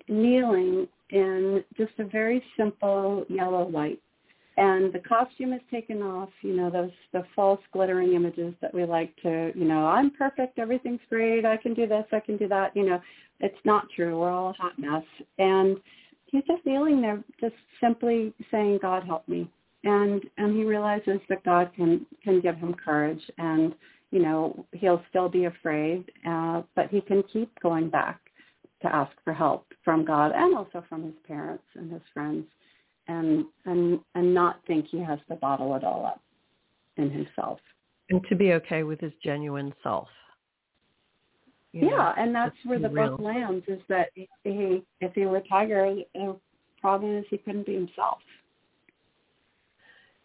kneeling 0.08 0.86
in 1.10 1.64
just 1.76 1.92
a 1.98 2.04
very 2.04 2.40
simple 2.56 3.26
yellow 3.28 3.68
light, 3.68 4.00
and 4.56 4.92
the 4.92 5.00
costume 5.00 5.52
is 5.52 5.60
taken 5.68 6.00
off. 6.00 6.28
You 6.42 6.54
know 6.54 6.70
those 6.70 6.92
the 7.12 7.24
false 7.34 7.60
glittering 7.72 8.14
images 8.14 8.54
that 8.62 8.72
we 8.72 8.84
like 8.84 9.14
to. 9.22 9.50
You 9.56 9.64
know, 9.64 9.84
I'm 9.84 10.12
perfect. 10.12 10.60
Everything's 10.60 11.00
great. 11.10 11.44
I 11.44 11.56
can 11.56 11.74
do 11.74 11.88
this. 11.88 12.04
I 12.12 12.20
can 12.20 12.36
do 12.36 12.46
that. 12.46 12.76
You 12.76 12.86
know, 12.86 13.00
it's 13.40 13.64
not 13.64 13.88
true. 13.96 14.20
We're 14.20 14.30
all 14.30 14.50
a 14.50 14.52
hot 14.52 14.78
mess, 14.78 15.02
and 15.38 15.76
he's 16.26 16.44
just 16.46 16.64
kneeling 16.64 17.00
there, 17.02 17.20
just 17.40 17.56
simply 17.80 18.32
saying, 18.52 18.78
"God 18.80 19.02
help 19.02 19.26
me." 19.26 19.50
And 19.82 20.22
and 20.38 20.56
he 20.56 20.62
realizes 20.62 21.18
that 21.28 21.42
God 21.42 21.72
can 21.74 22.06
can 22.22 22.40
give 22.40 22.54
him 22.54 22.74
courage 22.74 23.22
and 23.38 23.74
you 24.14 24.22
know, 24.22 24.64
he'll 24.70 25.02
still 25.10 25.28
be 25.28 25.46
afraid, 25.46 26.04
uh, 26.24 26.62
but 26.76 26.88
he 26.88 27.00
can 27.00 27.24
keep 27.32 27.50
going 27.60 27.90
back 27.90 28.20
to 28.80 28.94
ask 28.94 29.10
for 29.24 29.32
help 29.32 29.66
from 29.84 30.04
God 30.04 30.30
and 30.32 30.56
also 30.56 30.84
from 30.88 31.02
his 31.02 31.14
parents 31.26 31.64
and 31.74 31.90
his 31.92 32.00
friends 32.14 32.44
and 33.08 33.44
and 33.64 33.98
and 34.14 34.32
not 34.32 34.60
think 34.68 34.86
he 34.88 35.00
has 35.00 35.18
to 35.28 35.34
bottle 35.34 35.74
it 35.74 35.82
all 35.82 36.06
up 36.06 36.22
in 36.96 37.10
himself. 37.10 37.58
And 38.08 38.24
to 38.28 38.36
be 38.36 38.52
okay 38.52 38.84
with 38.84 39.00
his 39.00 39.12
genuine 39.20 39.74
self. 39.82 40.06
You 41.72 41.88
yeah, 41.88 41.96
know, 41.96 42.12
and 42.16 42.32
that's 42.32 42.54
where 42.64 42.78
the 42.78 42.88
real. 42.88 43.16
book 43.16 43.20
lands 43.20 43.64
is 43.66 43.80
that 43.88 44.10
he, 44.14 44.28
if 45.00 45.12
he 45.12 45.26
were 45.26 45.38
a 45.38 45.48
tiger, 45.48 45.92
the 46.14 46.36
problem 46.80 47.16
is 47.16 47.24
he 47.30 47.38
couldn't 47.38 47.66
be 47.66 47.74
himself. 47.74 48.18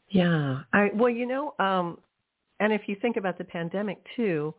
Yeah. 0.10 0.60
I 0.74 0.92
well, 0.94 1.10
you 1.10 1.26
know, 1.26 1.56
um 1.58 1.98
and 2.60 2.74
if 2.74 2.82
you 2.88 2.96
think 3.02 3.18
about 3.18 3.38
the 3.38 3.44
pandemic 3.44 4.00
too, 4.16 4.54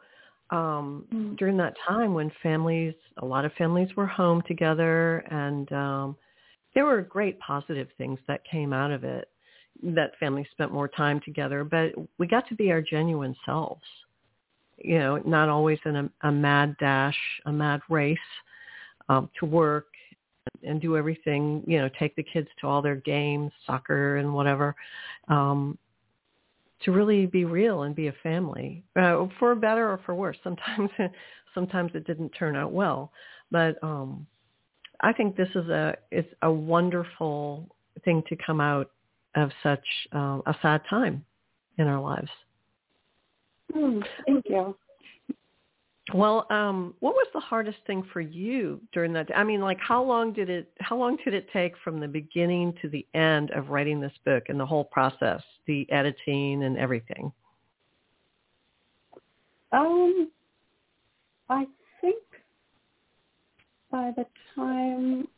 um, 0.51 1.07
mm-hmm. 1.13 1.35
during 1.37 1.57
that 1.59 1.75
time 1.87 2.15
when 2.15 2.33
families, 2.43 2.95
a 3.19 3.25
lot 3.25 3.45
of 3.45 3.53
families 3.55 3.89
were 3.97 4.07
home 4.07 4.43
together, 4.47 5.19
and 5.31 5.71
um, 5.73 6.17
there 6.75 6.85
were 6.85 7.03
great 7.03 7.39
positive 7.41 7.89
things 7.99 8.19
that 8.27 8.43
came 8.51 8.73
out 8.73 8.91
of 8.91 9.05
it. 9.05 9.29
That 9.83 10.13
families 10.19 10.47
spent 10.51 10.73
more 10.73 10.89
time 10.89 11.21
together, 11.25 11.65
but 11.65 11.93
we 12.19 12.27
got 12.27 12.49
to 12.49 12.55
be 12.55 12.71
our 12.71 12.83
genuine 12.83 13.35
selves. 13.47 13.83
You 14.79 14.99
know, 14.99 15.17
not 15.25 15.49
always 15.49 15.79
in 15.85 15.97
a, 15.97 16.11
a 16.23 16.33
mad 16.33 16.77
dash, 16.79 17.17
a 17.47 17.53
mad 17.53 17.81
race 17.89 18.19
um, 19.09 19.31
to 19.39 19.47
work 19.47 19.87
and 20.63 20.81
do 20.81 20.97
everything. 20.97 21.63
You 21.67 21.79
know, 21.79 21.91
take 21.99 22.17
the 22.17 22.23
kids 22.23 22.49
to 22.61 22.67
all 22.67 22.83
their 22.83 22.97
games, 22.97 23.53
soccer 23.67 24.17
and 24.17 24.35
whatever. 24.35 24.75
Um, 25.29 25.79
to 26.83 26.93
really 26.93 27.27
be 27.27 27.45
real 27.45 27.83
and 27.83 27.95
be 27.95 28.07
a 28.07 28.15
family, 28.23 28.85
uh, 28.97 29.27
for 29.39 29.55
better 29.55 29.91
or 29.91 30.01
for 30.05 30.15
worse. 30.15 30.37
Sometimes, 30.45 30.91
sometimes 31.55 31.93
it 31.95 32.07
didn't 32.07 32.31
turn 32.31 32.57
out 32.57 32.73
well, 32.73 33.13
but 33.51 33.83
um, 33.83 34.27
I 35.01 35.13
think 35.13 35.37
this 35.37 35.49
is 35.55 35.69
a 35.69 35.97
it's 36.11 36.33
a 36.43 36.51
wonderful 36.51 37.69
thing 38.05 38.23
to 38.29 38.37
come 38.37 38.61
out 38.61 38.91
of 39.37 39.51
such 39.63 39.85
uh, 40.15 40.41
a 40.47 40.57
sad 40.63 40.83
time 40.89 41.25
in 41.79 41.87
our 41.87 42.01
lives. 42.01 42.31
Mm, 43.75 44.03
thank 44.27 44.45
you. 44.49 44.77
Well, 46.15 46.47
um, 46.51 46.95
what 47.01 47.15
was 47.15 47.27
the 47.33 47.41
hardest 47.41 47.79
thing 47.87 48.05
for 48.13 48.21
you 48.21 48.81
during 48.93 49.13
that? 49.13 49.29
I 49.37 49.45
mean, 49.45 49.61
like 49.61 49.79
how 49.79 50.03
long 50.03 50.33
did 50.33 50.51
it 50.51 50.73
how 50.81 50.97
long 50.97 51.17
did 51.25 51.35
it 51.35 51.49
take 51.53 51.75
from 51.85 52.01
the 52.01 52.09
beginning 52.09 52.75
to 52.83 52.89
the 52.89 53.07
end 53.15 53.51
of 53.53 53.69
writing 53.69 54.01
this 54.01 54.13
book 54.25 54.45
and 54.49 54.59
the 54.59 54.67
whole 54.67 54.85
process, 54.85 55.43
the 55.67 55.91
editing 55.91 56.65
and 56.65 56.77
everything? 56.77 57.33
Um, 59.73 60.31
I 61.49 61.67
think 62.01 62.23
by 63.91 64.13
the 64.17 64.27
time 64.55 65.29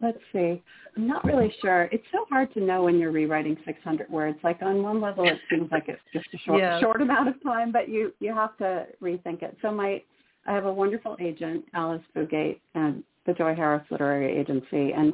let's 0.00 0.18
see. 0.32 0.62
I'm 0.96 1.06
not 1.06 1.24
really 1.24 1.54
sure. 1.60 1.88
It's 1.92 2.04
so 2.12 2.24
hard 2.28 2.52
to 2.54 2.60
know 2.60 2.82
when 2.84 2.98
you're 2.98 3.12
rewriting 3.12 3.56
600 3.64 4.10
words. 4.10 4.38
Like 4.42 4.60
on 4.62 4.82
one 4.82 5.00
level, 5.00 5.24
it 5.28 5.38
seems 5.50 5.70
like 5.70 5.84
it's 5.88 6.00
just 6.12 6.26
a 6.34 6.38
short, 6.38 6.60
yeah. 6.60 6.80
short 6.80 7.00
amount 7.00 7.28
of 7.28 7.42
time, 7.42 7.70
but 7.72 7.88
you 7.88 8.12
you 8.20 8.34
have 8.34 8.56
to 8.58 8.86
rethink 9.02 9.42
it. 9.42 9.56
So 9.62 9.70
my 9.70 10.02
I 10.46 10.54
have 10.54 10.64
a 10.64 10.72
wonderful 10.72 11.16
agent, 11.20 11.64
Alice 11.74 12.02
Fugate, 12.14 12.60
and 12.74 13.04
the 13.26 13.34
Joy 13.34 13.54
Harris 13.54 13.84
Literary 13.90 14.36
Agency, 14.38 14.92
and 14.92 15.12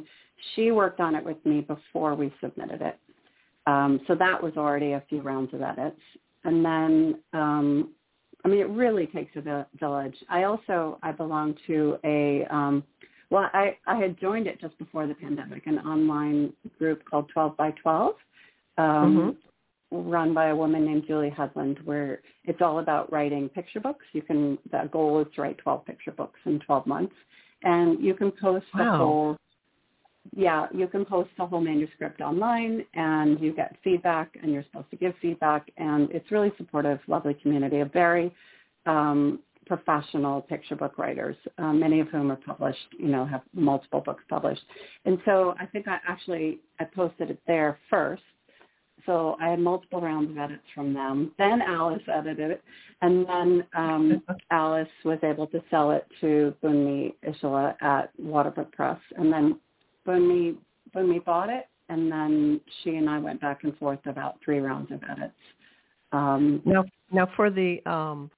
she 0.55 0.71
worked 0.71 0.99
on 0.99 1.15
it 1.15 1.23
with 1.23 1.43
me 1.45 1.61
before 1.61 2.15
we 2.15 2.33
submitted 2.41 2.81
it. 2.81 2.97
Um, 3.67 3.99
so 4.07 4.15
that 4.15 4.41
was 4.41 4.53
already 4.55 4.93
a 4.93 5.03
few 5.09 5.21
rounds 5.21 5.53
of 5.53 5.61
edits, 5.61 5.99
and 6.43 6.63
then 6.63 7.19
um, 7.33 7.89
I 8.45 8.47
mean, 8.47 8.59
it 8.59 8.69
really 8.69 9.07
takes 9.07 9.35
a 9.35 9.65
village. 9.77 10.15
I 10.29 10.43
also 10.43 10.99
I 11.03 11.11
belong 11.11 11.55
to 11.67 11.97
a 12.05 12.45
um, 12.49 12.83
well, 13.29 13.49
I, 13.53 13.77
I 13.85 13.97
had 13.97 14.19
joined 14.19 14.47
it 14.47 14.61
just 14.61 14.77
before 14.77 15.05
the 15.07 15.13
pandemic, 15.13 15.67
an 15.67 15.79
online 15.79 16.53
group 16.79 17.03
called 17.09 17.29
12 17.33 17.57
by 17.57 17.71
12, 17.71 18.15
um, 18.77 19.37
mm-hmm. 19.91 20.09
run 20.09 20.33
by 20.33 20.47
a 20.47 20.55
woman 20.55 20.85
named 20.85 21.03
Julie 21.07 21.33
Hedlund, 21.35 21.83
where 21.83 22.21
it's 22.45 22.61
all 22.61 22.79
about 22.79 23.11
writing 23.11 23.49
picture 23.49 23.81
books. 23.81 24.05
You 24.13 24.21
can, 24.21 24.57
the 24.71 24.89
goal 24.91 25.19
is 25.21 25.27
to 25.35 25.41
write 25.41 25.57
12 25.57 25.85
picture 25.85 26.11
books 26.11 26.39
in 26.45 26.59
12 26.59 26.87
months. 26.87 27.15
And 27.63 28.01
you 28.03 28.13
can 28.13 28.31
post 28.31 28.65
wow. 28.73 28.91
the 28.91 28.97
whole, 28.97 29.37
yeah, 30.33 30.67
you 30.73 30.87
can 30.87 31.03
post 31.03 31.29
the 31.37 31.45
whole 31.45 31.61
manuscript 31.61 32.21
online 32.21 32.85
and 32.93 33.39
you 33.41 33.51
get 33.51 33.75
feedback 33.83 34.37
and 34.41 34.53
you're 34.53 34.63
supposed 34.63 34.89
to 34.91 34.95
give 34.95 35.15
feedback. 35.21 35.69
And 35.75 36.09
it's 36.11 36.31
really 36.31 36.53
supportive, 36.57 36.99
lovely 37.07 37.33
community, 37.33 37.79
a 37.79 37.85
very 37.85 38.33
um, 38.85 39.39
professional 39.67 40.41
picture 40.41 40.75
book 40.75 40.97
writers, 40.97 41.35
um, 41.57 41.79
many 41.79 41.99
of 41.99 42.07
whom 42.09 42.31
are 42.31 42.37
published, 42.37 42.87
you 42.97 43.07
know, 43.07 43.25
have 43.25 43.41
multiple 43.53 44.01
books 44.01 44.23
published. 44.29 44.61
And 45.05 45.19
so 45.25 45.55
I 45.59 45.65
think 45.65 45.87
I 45.87 45.99
actually, 46.07 46.59
I 46.79 46.85
posted 46.85 47.29
it 47.29 47.39
there 47.47 47.77
first 47.89 48.23
So 49.05 49.37
I 49.41 49.49
had 49.49 49.59
multiple 49.59 50.01
rounds 50.01 50.31
of 50.31 50.37
edits 50.37 50.63
from 50.75 50.93
them. 50.93 51.31
Then 51.37 51.61
Alice 51.61 52.01
edited 52.13 52.51
it, 52.51 52.63
and 53.01 53.25
then 53.27 53.63
um, 53.75 54.23
Alice 54.51 54.89
was 55.05 55.19
able 55.23 55.47
to 55.47 55.63
sell 55.71 55.91
it 55.91 56.05
to 56.21 56.53
Bunmi 56.61 57.13
Ishola 57.25 57.81
at 57.81 58.11
Waterbrook 58.21 58.71
Press, 58.73 58.99
and 59.15 59.31
then 59.31 59.59
Bunmi 60.05 60.57
Bunmi 60.93 61.23
bought 61.23 61.49
it, 61.49 61.67
and 61.89 62.11
then 62.11 62.59
she 62.83 62.95
and 62.95 63.09
I 63.09 63.17
went 63.19 63.39
back 63.39 63.63
and 63.63 63.77
forth 63.77 63.99
about 64.05 64.39
three 64.43 64.59
rounds 64.59 64.91
of 64.91 65.01
edits. 65.09 65.33
Um, 66.11 66.61
now, 66.65 66.83
now 67.11 67.29
for 67.35 67.49
the 67.49 67.79
um, 67.85 68.29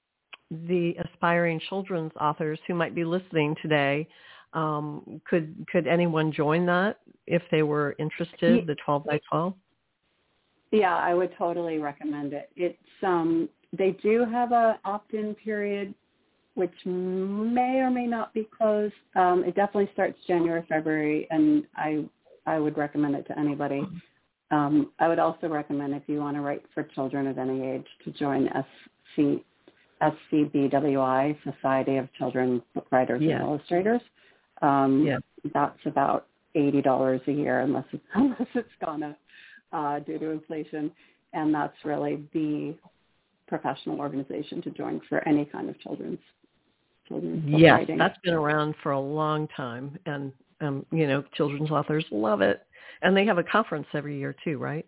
the 0.52 0.96
aspiring 1.04 1.60
children's 1.70 2.12
authors 2.20 2.60
who 2.68 2.74
might 2.74 2.96
be 2.96 3.04
listening 3.04 3.56
today, 3.62 4.08
um, 4.54 5.22
could 5.30 5.66
could 5.72 5.88
anyone 5.88 6.32
join 6.32 6.66
that 6.66 7.00
if 7.28 7.42
they 7.52 7.64
were 7.64 7.96
interested? 8.00 8.66
The 8.66 8.76
twelve 8.84 9.06
by 9.06 9.20
twelve. 9.30 9.54
Yeah, 10.72 10.96
I 10.96 11.14
would 11.14 11.32
totally 11.38 11.80
recommend 11.80 12.34
it. 12.34 12.50
It's 12.56 12.78
um, 13.04 13.50
they 13.78 13.92
do 14.02 14.26
have 14.26 14.52
a 14.52 14.80
opt-in 14.86 15.36
period, 15.36 15.94
which 16.56 16.74
may 16.86 17.80
or 17.80 17.92
may 17.92 18.08
not 18.08 18.34
be 18.34 18.48
closed. 18.58 18.94
Um, 19.16 19.44
it 19.44 19.56
definitely 19.56 19.90
starts 19.94 20.18
January, 20.28 20.64
February, 20.68 21.28
and 21.30 21.66
I 21.76 22.06
I 22.46 22.60
would 22.60 22.78
recommend 22.78 23.16
it 23.16 23.28
to 23.28 23.38
anybody. 23.38 23.84
Um, 24.52 24.92
I 24.98 25.08
would 25.08 25.20
also 25.20 25.48
recommend 25.48 25.94
if 25.94 26.04
you 26.08 26.20
want 26.20 26.36
to 26.38 26.42
write 26.42 26.64
for 26.74 26.84
children 26.84 27.28
of 27.28 27.38
any 27.38 27.64
age 27.64 27.86
to 28.04 28.12
join 28.12 28.48
SC, 28.48 29.44
SCBWI, 30.02 31.38
Society 31.44 31.98
of 31.98 32.12
Children 32.14 32.62
Book 32.74 32.88
Writers 32.92 33.22
yeah. 33.22 33.36
and 33.36 33.44
Illustrators. 33.44 34.02
Um, 34.62 35.06
yeah. 35.06 35.18
That's 35.54 35.80
about 35.86 36.28
eighty 36.56 36.82
dollars 36.82 37.22
a 37.28 37.32
year, 37.32 37.62
unless 37.62 37.86
it's, 37.92 38.04
unless 38.14 38.48
it's 38.54 38.70
gone 38.84 39.04
up 39.04 39.18
uh, 39.72 40.00
due 40.00 40.20
to 40.20 40.32
inflation, 40.32 40.92
and 41.34 41.54
that's 41.54 41.76
really 41.84 42.24
the 42.34 42.76
professional 43.48 44.00
organization 44.00 44.62
to 44.62 44.70
join 44.72 45.02
for 45.10 45.28
any 45.28 45.46
kind 45.46 45.70
of 45.70 45.80
children's 45.80 46.20
children's 47.08 47.44
yes, 47.48 47.72
writing. 47.72 47.98
that's 47.98 48.18
been 48.24 48.36
around 48.36 48.76
for 48.84 48.92
a 48.92 49.00
long 49.00 49.48
time, 49.56 49.98
and 50.06 50.32
um, 50.62 50.86
you 50.92 51.08
know, 51.08 51.24
children's 51.36 51.72
authors 51.72 52.06
love 52.12 52.42
it, 52.42 52.66
and 53.02 53.16
they 53.16 53.26
have 53.26 53.38
a 53.38 53.44
conference 53.44 53.88
every 53.94 54.18
year 54.18 54.36
too, 54.44 54.58
right? 54.58 54.86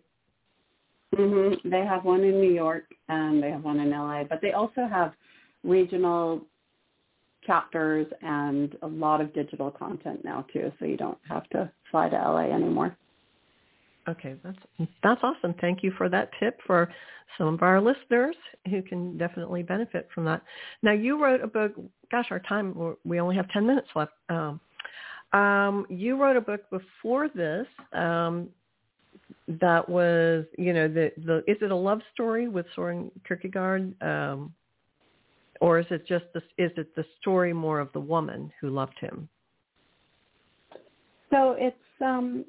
Mm-hmm. 1.14 1.68
They 1.68 1.84
have 1.84 2.04
one 2.04 2.22
in 2.22 2.40
New 2.40 2.52
York 2.52 2.84
and 3.08 3.42
they 3.42 3.50
have 3.50 3.64
one 3.64 3.80
in 3.80 3.90
LA, 3.90 4.24
but 4.24 4.40
they 4.40 4.52
also 4.52 4.86
have 4.88 5.12
regional 5.62 6.42
chapters 7.46 8.06
and 8.22 8.76
a 8.82 8.86
lot 8.86 9.20
of 9.20 9.34
digital 9.34 9.70
content 9.70 10.24
now 10.24 10.46
too, 10.52 10.72
so 10.78 10.84
you 10.84 10.96
don't 10.96 11.18
have 11.28 11.48
to 11.50 11.70
fly 11.90 12.08
to 12.08 12.16
LA 12.16 12.54
anymore. 12.54 12.96
Okay, 14.08 14.34
that's 14.42 14.58
that's 15.02 15.20
awesome. 15.22 15.54
Thank 15.60 15.82
you 15.82 15.92
for 15.96 16.08
that 16.08 16.30
tip 16.40 16.58
for 16.66 16.92
some 17.38 17.54
of 17.54 17.62
our 17.62 17.80
listeners 17.80 18.34
who 18.68 18.82
can 18.82 19.16
definitely 19.16 19.62
benefit 19.62 20.08
from 20.14 20.24
that. 20.24 20.42
Now, 20.82 20.92
you 20.92 21.22
wrote 21.22 21.40
a 21.40 21.46
book. 21.46 21.72
Gosh, 22.10 22.26
our 22.30 22.40
time 22.40 22.96
we 23.04 23.20
only 23.20 23.36
have 23.36 23.48
ten 23.50 23.64
minutes 23.64 23.88
left. 23.94 24.12
Um, 24.28 24.60
um, 25.32 25.86
you 25.88 26.20
wrote 26.20 26.36
a 26.36 26.40
book 26.40 26.68
before 26.70 27.28
this 27.28 27.66
um, 27.92 28.48
that 29.48 29.88
was, 29.88 30.44
you 30.56 30.72
know, 30.72 30.88
the 30.88 31.12
the 31.24 31.38
is 31.46 31.58
it 31.60 31.70
a 31.70 31.76
love 31.76 32.00
story 32.12 32.48
with 32.48 32.66
Soren 32.74 33.10
Kierkegaard? 33.26 33.94
Um, 34.02 34.54
or 35.60 35.78
is 35.78 35.86
it 35.90 36.06
just 36.06 36.24
the, 36.34 36.40
is 36.58 36.72
it 36.76 36.94
the 36.96 37.04
story 37.20 37.52
more 37.52 37.78
of 37.78 37.92
the 37.92 38.00
woman 38.00 38.52
who 38.60 38.70
loved 38.70 38.98
him? 38.98 39.28
So 41.30 41.56
it's 41.58 41.76
um, 42.00 42.44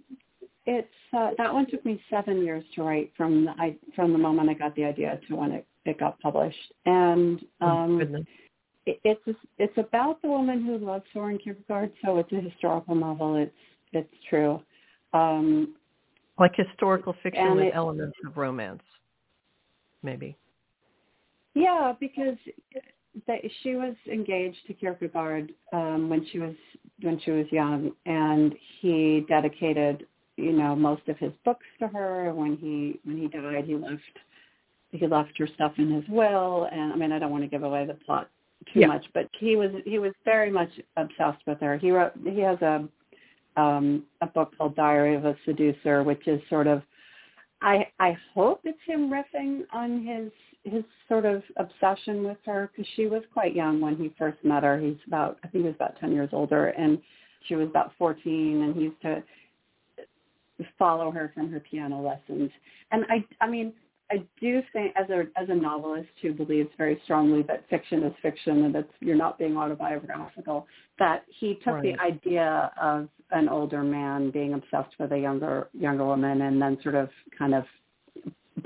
it's 0.65 0.88
uh, 1.15 1.32
that 1.38 1.53
one 1.53 1.69
took 1.69 1.86
me 1.86 2.01
seven 2.10 2.43
years 2.43 2.63
to 2.75 2.84
write 2.84 3.12
from 3.15 3.45
the 3.45 3.51
I, 3.51 3.75
from 3.95 4.12
the 4.12 4.17
moment 4.17 4.49
I 4.49 4.53
got 4.53 4.75
the 4.75 4.86
idea 4.86 5.19
to 5.27 5.36
when 5.36 5.51
it, 5.51 5.67
it 5.86 5.99
got 5.99 6.19
published, 6.19 6.73
and 6.86 7.39
oh, 7.62 7.67
um, 7.67 8.25
it, 8.86 8.99
it's 9.03 9.38
it's 9.58 9.77
about 9.77 10.21
the 10.21 10.27
woman 10.27 10.65
who 10.65 10.77
loved 10.77 11.06
Soren 11.13 11.38
Kierkegaard. 11.38 11.91
So 12.03 12.17
it's 12.17 12.32
a 12.32 12.41
historical 12.41 12.95
novel. 12.95 13.36
It's 13.36 13.51
it's 13.93 14.13
true. 14.29 14.62
Um, 15.13 15.75
like 16.39 16.56
historical 16.56 17.15
fiction 17.22 17.56
with 17.56 17.65
it, 17.65 17.74
elements 17.76 18.17
of 18.26 18.38
romance, 18.38 18.82
maybe. 20.02 20.36
Yeah, 21.54 21.93
because 22.00 22.38
that 23.28 23.39
she 23.62 23.76
was 23.76 23.96
engaged 24.12 24.58
to 24.67 24.74
Kierkegaard 24.74 25.54
um, 25.72 26.10
when 26.10 26.26
she 26.32 26.39
was 26.39 26.56
when 27.02 27.19
she 27.19 27.32
was 27.32 27.46
young, 27.52 27.91
and 28.06 28.56
he 28.80 29.26
dedicated 29.30 30.08
you 30.38 30.52
know 30.52 30.76
most 30.76 31.08
of 31.08 31.17
his 31.17 31.32
books 31.46 31.65
to 31.80 31.88
her. 31.88 32.34
When 32.34 32.58
he 32.58 33.00
when 33.04 33.17
he 33.17 33.28
died, 33.28 33.65
he 33.65 33.76
left 33.76 34.02
he 34.91 35.08
left 35.08 35.38
her 35.38 35.48
stuff 35.56 35.74
in 35.78 35.91
his 35.91 36.08
will. 36.08 36.67
And 36.72 36.93
I 36.93 36.96
mean, 36.96 37.12
I 37.12 37.19
don't 37.19 37.32
want 37.32 37.43
to 37.43 37.50
give 37.50 37.63
away 37.63 37.86
the 37.86 37.96
plot 37.96 38.30
too 38.74 38.82
yeah. 38.82 38.88
much, 38.88 39.06
but 39.13 39.28
he 39.39 39.56
was 39.56 39.72
he 39.86 40.00
was 40.00 40.13
very 40.26 40.52
much 40.52 40.69
obsessed 40.98 41.41
with 41.46 41.60
her. 41.60 41.78
He 41.78 41.91
wrote 41.91 42.13
he 42.24 42.39
has 42.39 42.62
a 42.62 42.88
um, 43.57 44.03
a 44.21 44.27
book 44.27 44.53
called 44.57 44.75
Diary 44.75 45.15
of 45.15 45.25
a 45.25 45.35
Seducer, 45.45 46.03
which 46.03 46.27
is 46.27 46.41
sort 46.49 46.67
of 46.67 46.81
I 47.63 47.87
I 47.99 48.17
hope 48.33 48.61
it's 48.65 48.77
him 48.85 49.09
riffing 49.09 49.61
on 49.71 50.05
his 50.05 50.31
his 50.65 50.83
sort 51.07 51.25
of 51.25 51.41
obsession 51.57 52.23
with 52.23 52.37
her 52.45 52.69
because 52.71 52.89
she 52.95 53.07
was 53.07 53.23
quite 53.33 53.55
young 53.55 53.79
when 53.79 53.95
he 53.95 54.13
first 54.17 54.37
met 54.43 54.63
her. 54.63 54.79
He's 54.79 54.97
about 55.07 55.39
I 55.43 55.47
think 55.47 55.63
he 55.63 55.67
was 55.67 55.75
about 55.75 55.99
ten 55.99 56.11
years 56.11 56.29
older, 56.33 56.67
and 56.67 56.99
she 57.47 57.55
was 57.55 57.67
about 57.69 57.93
fourteen, 57.97 58.63
and 58.63 58.75
he 58.75 58.81
used 58.83 59.01
to 59.03 59.23
follow 60.77 61.09
her 61.11 61.31
from 61.33 61.51
her 61.51 61.59
piano 61.59 62.01
lessons. 62.01 62.51
And 62.91 63.05
I 63.09 63.25
I 63.41 63.49
mean 63.49 63.73
I 64.13 64.23
do 64.39 64.62
think 64.71 64.93
as 64.95 65.10
a 65.10 65.23
as 65.41 65.49
a 65.49 65.56
novelist 65.56 66.10
who 66.21 66.34
believes 66.34 66.69
very 66.78 67.02
strongly 67.04 67.41
that 67.43 67.67
fiction 67.67 68.04
is 68.04 68.13
fiction 68.21 68.65
and 68.65 68.76
that 68.76 68.88
you're 68.99 69.15
not 69.15 69.39
being 69.39 69.58
autobiographical, 69.58 70.67
that 70.99 71.26
he 71.39 71.56
took 71.56 71.73
right. 71.73 71.84
the 71.84 71.99
idea 71.99 72.71
of 72.80 73.10
an 73.32 73.49
older 73.49 73.82
man 73.82 74.30
being 74.30 74.54
obsessed 74.54 74.93
with 74.99 75.12
a 75.13 75.17
younger 75.17 75.69
younger 75.73 76.06
woman 76.06 76.43
and 76.43 76.62
then 76.62 76.78
sort 76.84 76.93
of 76.93 77.10
kind 77.38 77.56
of 77.56 77.63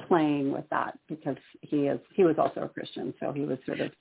playing 0.10 0.52
with 0.52 0.66
that 0.70 1.00
because 1.08 1.38
he 1.62 1.88
is 1.88 2.00
he 2.14 2.26
was 2.26 2.36
also 2.38 2.62
a 2.62 2.70
Christian, 2.70 3.14
so 3.22 3.32
he 3.32 3.42
was 3.42 3.58
sort 3.66 3.80
of 3.80 3.92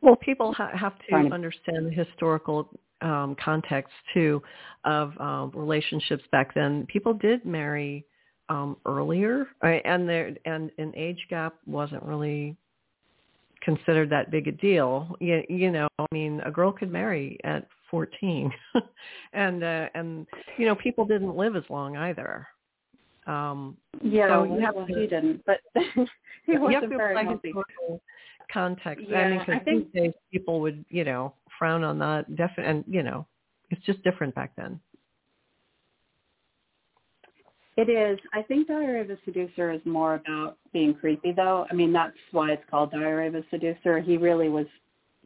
well, 0.00 0.16
people 0.16 0.54
ha- 0.54 0.74
have 0.74 0.98
to, 1.00 1.28
to 1.28 1.34
understand 1.34 1.86
the 1.86 1.90
historical 1.90 2.66
um, 3.02 3.36
context 3.42 3.92
too 4.14 4.42
of 4.86 5.12
um, 5.20 5.52
relationships 5.54 6.24
back 6.32 6.54
then. 6.54 6.86
People 6.86 7.12
did 7.12 7.44
marry 7.44 8.06
um, 8.50 8.76
earlier, 8.84 9.46
and 9.62 10.08
there 10.08 10.36
and 10.44 10.70
an 10.76 10.92
age 10.96 11.24
gap 11.30 11.54
wasn't 11.66 12.02
really 12.02 12.56
considered 13.62 14.10
that 14.10 14.30
big 14.30 14.48
a 14.48 14.52
deal. 14.52 15.16
You, 15.20 15.42
you 15.48 15.70
know, 15.70 15.88
I 15.98 16.06
mean, 16.12 16.40
a 16.44 16.50
girl 16.50 16.72
could 16.72 16.90
marry 16.90 17.38
at 17.44 17.66
14, 17.90 18.52
and 19.32 19.64
uh, 19.64 19.86
and 19.94 20.26
you 20.58 20.66
know, 20.66 20.74
people 20.74 21.06
didn't 21.06 21.36
live 21.36 21.56
as 21.56 21.64
long 21.70 21.96
either. 21.96 22.46
Um, 23.26 23.76
yeah, 24.02 24.28
so 24.28 24.44
you 24.44 24.60
have 24.60 24.74
to, 24.74 24.86
he 24.86 25.06
didn't, 25.06 25.44
but 25.46 25.60
he 26.46 26.58
wasn't 26.58 26.88
very 26.88 27.24
healthy. 27.24 27.52
Context. 28.52 29.04
Yeah, 29.08 29.18
I 29.18 29.30
mean, 29.30 29.40
I 29.40 29.58
think 29.60 29.92
these 29.92 30.02
days 30.02 30.12
people 30.32 30.60
would, 30.60 30.84
you 30.88 31.04
know, 31.04 31.34
frown 31.56 31.84
on 31.84 32.00
that. 32.00 32.34
Definitely, 32.34 32.64
and 32.64 32.84
you 32.88 33.04
know, 33.04 33.26
it's 33.70 33.84
just 33.86 34.02
different 34.02 34.34
back 34.34 34.52
then. 34.56 34.80
It 37.80 37.88
is. 37.88 38.18
I 38.34 38.42
think 38.42 38.68
Diary 38.68 39.00
of 39.00 39.08
a 39.08 39.16
Seducer 39.24 39.72
is 39.72 39.80
more 39.86 40.16
about 40.16 40.58
being 40.70 40.92
creepy, 40.92 41.32
though. 41.32 41.64
I 41.70 41.74
mean, 41.74 41.94
that's 41.94 42.12
why 42.30 42.50
it's 42.50 42.62
called 42.70 42.90
Diary 42.90 43.28
of 43.28 43.34
a 43.34 43.42
Seducer. 43.50 44.00
He 44.00 44.18
really 44.18 44.50
was 44.50 44.66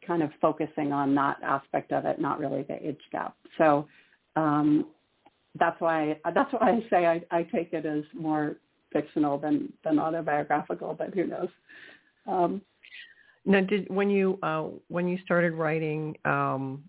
kind 0.07 0.23
of 0.23 0.31
focusing 0.41 0.93
on 0.93 1.17
that 1.17 1.39
aspect 1.43 1.91
of 1.91 2.05
it, 2.05 2.21
not 2.21 2.39
really 2.39 2.63
the 2.63 2.75
age 2.75 3.01
gap. 3.11 3.35
So 3.59 3.89
um, 4.37 4.87
that's 5.59 5.81
why 5.81 6.21
that's 6.33 6.53
why 6.53 6.71
I 6.71 6.87
say 6.91 7.07
I, 7.07 7.23
I 7.37 7.43
take 7.43 7.73
it 7.73 7.87
as 7.87 8.05
more 8.15 8.55
fictional 8.93 9.37
than 9.37 9.73
than 9.83 9.99
autobiographical. 9.99 10.95
But 10.97 11.13
who 11.13 11.27
knows? 11.27 11.49
Um, 12.29 12.63
now, 13.45 13.63
did 13.63 13.91
when 13.91 14.11
you 14.11 14.39
uh, 14.45 14.69
when 14.87 15.09
you 15.09 15.19
started 15.25 15.55
writing, 15.55 16.17
um, 16.25 16.85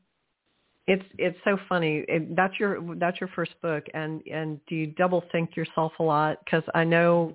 it's 0.87 1.05
it's 1.17 1.37
so 1.43 1.57
funny. 1.67 2.05
It, 2.07 2.35
that's 2.35 2.59
your 2.59 2.79
that's 2.95 3.19
your 3.19 3.29
first 3.29 3.59
book, 3.61 3.85
and 3.93 4.21
and 4.31 4.59
do 4.67 4.75
you 4.75 4.87
double 4.87 5.23
think 5.31 5.55
yourself 5.55 5.93
a 5.99 6.03
lot? 6.03 6.39
Because 6.45 6.63
I 6.75 6.83
know, 6.83 7.33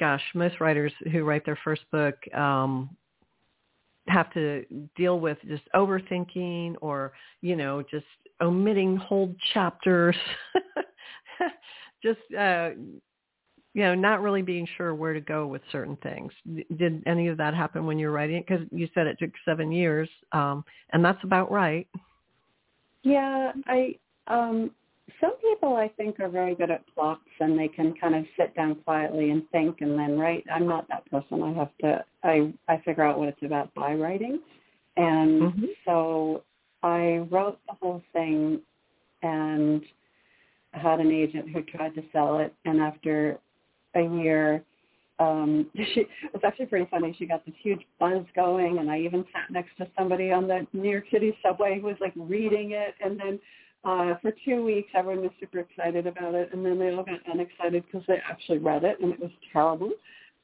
gosh, 0.00 0.22
most 0.34 0.60
writers 0.60 0.92
who 1.12 1.22
write 1.24 1.46
their 1.46 1.58
first 1.64 1.82
book 1.92 2.14
um, 2.34 2.96
have 4.08 4.32
to 4.32 4.64
deal 4.96 5.20
with 5.20 5.38
just 5.46 5.62
overthinking 5.74 6.74
or 6.80 7.12
you 7.40 7.54
know 7.54 7.82
just 7.82 8.06
omitting 8.42 8.96
whole 8.96 9.34
chapters 9.54 10.16
just 12.02 12.18
uh 12.36 12.70
you 13.74 13.82
know 13.82 13.94
not 13.94 14.20
really 14.22 14.42
being 14.42 14.66
sure 14.76 14.94
where 14.94 15.14
to 15.14 15.20
go 15.20 15.46
with 15.46 15.62
certain 15.70 15.96
things 16.02 16.32
did 16.76 17.00
any 17.06 17.28
of 17.28 17.36
that 17.36 17.54
happen 17.54 17.86
when 17.86 17.98
you 17.98 18.08
were 18.08 18.12
writing 18.12 18.36
it 18.36 18.46
because 18.46 18.66
you 18.72 18.88
said 18.92 19.06
it 19.06 19.16
took 19.20 19.30
seven 19.44 19.70
years 19.70 20.08
um 20.32 20.64
and 20.92 21.04
that's 21.04 21.22
about 21.22 21.50
right 21.50 21.86
yeah 23.02 23.52
i 23.66 23.94
um 24.26 24.70
some 25.20 25.36
people 25.40 25.76
I 25.76 25.88
think 25.88 26.20
are 26.20 26.28
very 26.28 26.54
good 26.54 26.70
at 26.70 26.82
plots 26.94 27.20
and 27.40 27.58
they 27.58 27.68
can 27.68 27.94
kind 28.00 28.14
of 28.14 28.24
sit 28.36 28.54
down 28.54 28.76
quietly 28.76 29.30
and 29.30 29.48
think 29.50 29.80
and 29.80 29.98
then 29.98 30.18
write. 30.18 30.44
I'm 30.52 30.66
not 30.66 30.88
that 30.88 31.08
person. 31.10 31.42
I 31.42 31.52
have 31.52 31.70
to 31.80 32.04
I 32.22 32.52
I 32.68 32.78
figure 32.84 33.04
out 33.04 33.18
what 33.18 33.28
it's 33.28 33.42
about 33.42 33.72
by 33.74 33.94
writing. 33.94 34.40
And 34.96 35.42
mm-hmm. 35.42 35.64
so 35.84 36.42
I 36.82 37.26
wrote 37.30 37.58
the 37.68 37.74
whole 37.80 38.02
thing 38.12 38.60
and 39.22 39.82
had 40.72 41.00
an 41.00 41.12
agent 41.12 41.50
who 41.50 41.62
tried 41.62 41.94
to 41.94 42.02
sell 42.12 42.38
it 42.38 42.54
and 42.64 42.80
after 42.80 43.38
a 43.94 44.02
year 44.02 44.64
um 45.22 45.70
she 45.76 46.00
it 46.00 46.32
was 46.32 46.42
actually 46.44 46.66
pretty 46.66 46.88
funny. 46.90 47.14
She 47.18 47.26
got 47.26 47.44
this 47.46 47.54
huge 47.62 47.82
buzz 48.00 48.24
going 48.34 48.78
and 48.78 48.90
I 48.90 48.98
even 49.00 49.24
sat 49.32 49.50
next 49.50 49.76
to 49.78 49.86
somebody 49.96 50.32
on 50.32 50.48
the 50.48 50.66
New 50.72 50.90
York 50.90 51.04
City 51.12 51.36
subway 51.44 51.78
who 51.80 51.86
was 51.86 51.96
like 52.00 52.12
reading 52.16 52.72
it 52.72 52.94
and 53.00 53.18
then 53.18 53.38
uh, 53.84 54.14
for 54.22 54.32
two 54.44 54.64
weeks, 54.64 54.88
everyone 54.94 55.22
was 55.22 55.32
super 55.40 55.58
excited 55.58 56.06
about 56.06 56.34
it, 56.36 56.50
and 56.52 56.64
then 56.64 56.78
they 56.78 56.90
all 56.90 57.02
got 57.02 57.18
unexcited 57.26 57.84
because 57.84 58.06
they 58.06 58.18
actually 58.30 58.58
read 58.58 58.84
it, 58.84 59.00
and 59.00 59.12
it 59.12 59.18
was 59.18 59.32
terrible. 59.52 59.90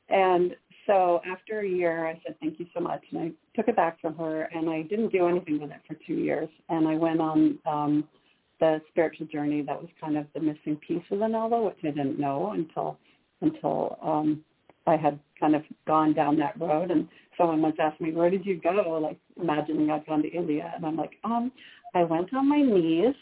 And 0.09 0.57
so 0.87 1.21
after 1.31 1.61
a 1.61 1.69
year, 1.69 2.07
I 2.07 2.21
said, 2.27 2.35
thank 2.41 2.59
you 2.59 2.67
so 2.75 2.81
much. 2.81 3.05
And 3.12 3.21
I 3.21 3.31
took 3.55 3.69
it 3.69 3.77
back 3.77 4.01
from 4.01 4.17
her, 4.17 4.45
and 4.55 4.69
I 4.69 4.83
didn't 4.83 5.12
do 5.12 5.29
anything 5.29 5.61
with 5.61 5.71
it 5.71 5.81
for 5.87 5.95
two 6.07 6.14
years. 6.14 6.49
And 6.69 6.88
I 6.88 6.95
went 6.95 7.21
on 7.21 7.59
um, 7.64 8.09
the 8.59 8.81
spiritual 8.88 9.27
journey 9.27 9.62
that 9.62 9.81
was 9.81 9.91
kind 10.01 10.17
of 10.17 10.27
the 10.35 10.41
missing 10.41 10.77
piece 10.77 11.05
of 11.11 11.21
the 11.21 11.29
novel, 11.29 11.67
which 11.67 11.79
I 11.85 11.88
didn't 11.88 12.19
know 12.19 12.53
until 12.53 12.99
until 13.41 13.99
um, 14.03 14.43
I 14.88 14.96
had 14.96 15.18
kind 15.38 15.55
of 15.55 15.62
gone 15.87 16.14
down 16.14 16.38
that 16.38 16.59
road. 16.61 16.90
And 16.90 17.09
someone 17.37 17.62
once 17.62 17.77
asked 17.81 18.01
me, 18.01 18.12
where 18.12 18.31
did 18.31 18.44
you 18.44 18.61
go? 18.61 18.98
Like 19.03 19.18
imagining 19.40 19.90
I'd 19.90 20.07
gone 20.07 20.22
to 20.22 20.29
India. 20.29 20.72
And 20.74 20.85
I'm 20.85 20.96
like, 20.96 21.12
um, 21.24 21.53
I 21.94 22.05
went 22.05 22.33
on 22.35 22.48
my 22.48 22.61
knees. 22.61 23.14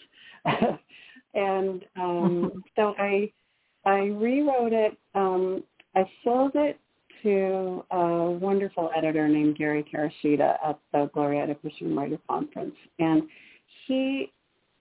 and 1.35 1.85
um, 1.97 2.65
so 2.75 2.95
I 2.99 3.31
I 3.85 4.07
rewrote 4.07 4.73
it. 4.73 4.97
Um, 5.15 5.63
I 5.95 6.05
sold 6.25 6.53
it 6.55 6.79
to 7.23 7.85
a 7.91 8.31
wonderful 8.31 8.91
editor 8.97 9.29
named 9.29 9.57
Gary 9.57 9.85
Terashita 9.93 10.57
at 10.65 10.79
the 10.93 11.11
Glorieta 11.15 11.59
Christian 11.61 11.97
Writer 11.97 12.19
Conference, 12.29 12.75
and 12.99 13.23
he 13.87 14.33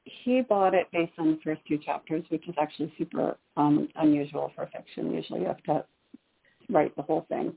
he 0.04 0.41
bought 0.41 0.74
it 0.74 0.88
based 0.91 1.13
on 1.17 1.32
the 1.32 1.39
first 1.43 1.62
two 1.67 1.78
chapters, 1.78 2.24
which 2.30 2.48
is 2.48 2.56
actually 2.60 2.93
super 2.98 3.38
um, 3.58 3.88
unusual 3.95 4.52
for 4.56 4.67
fiction. 4.67 5.12
Usually, 5.13 5.41
you 5.41 5.48
have 5.48 5.63
to 5.63 5.84
write 6.69 6.95
the 6.95 7.01
whole 7.01 7.25
thing, 7.30 7.54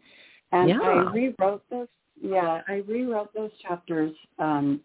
and 0.52 0.68
yeah. 0.68 0.80
I 0.80 1.12
rewrote 1.12 1.62
those. 1.70 1.88
Yeah, 2.20 2.62
I 2.66 2.82
rewrote 2.88 3.32
those 3.32 3.50
chapters 3.62 4.12
um, 4.38 4.80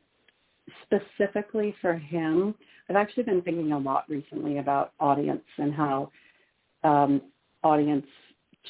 specifically 0.83 1.75
for 1.81 1.95
him. 1.95 2.53
I've 2.89 2.95
actually 2.95 3.23
been 3.23 3.41
thinking 3.41 3.71
a 3.71 3.77
lot 3.77 4.05
recently 4.07 4.59
about 4.59 4.93
audience 4.99 5.43
and 5.57 5.73
how 5.73 6.12
um, 6.83 7.21
audience 7.63 8.05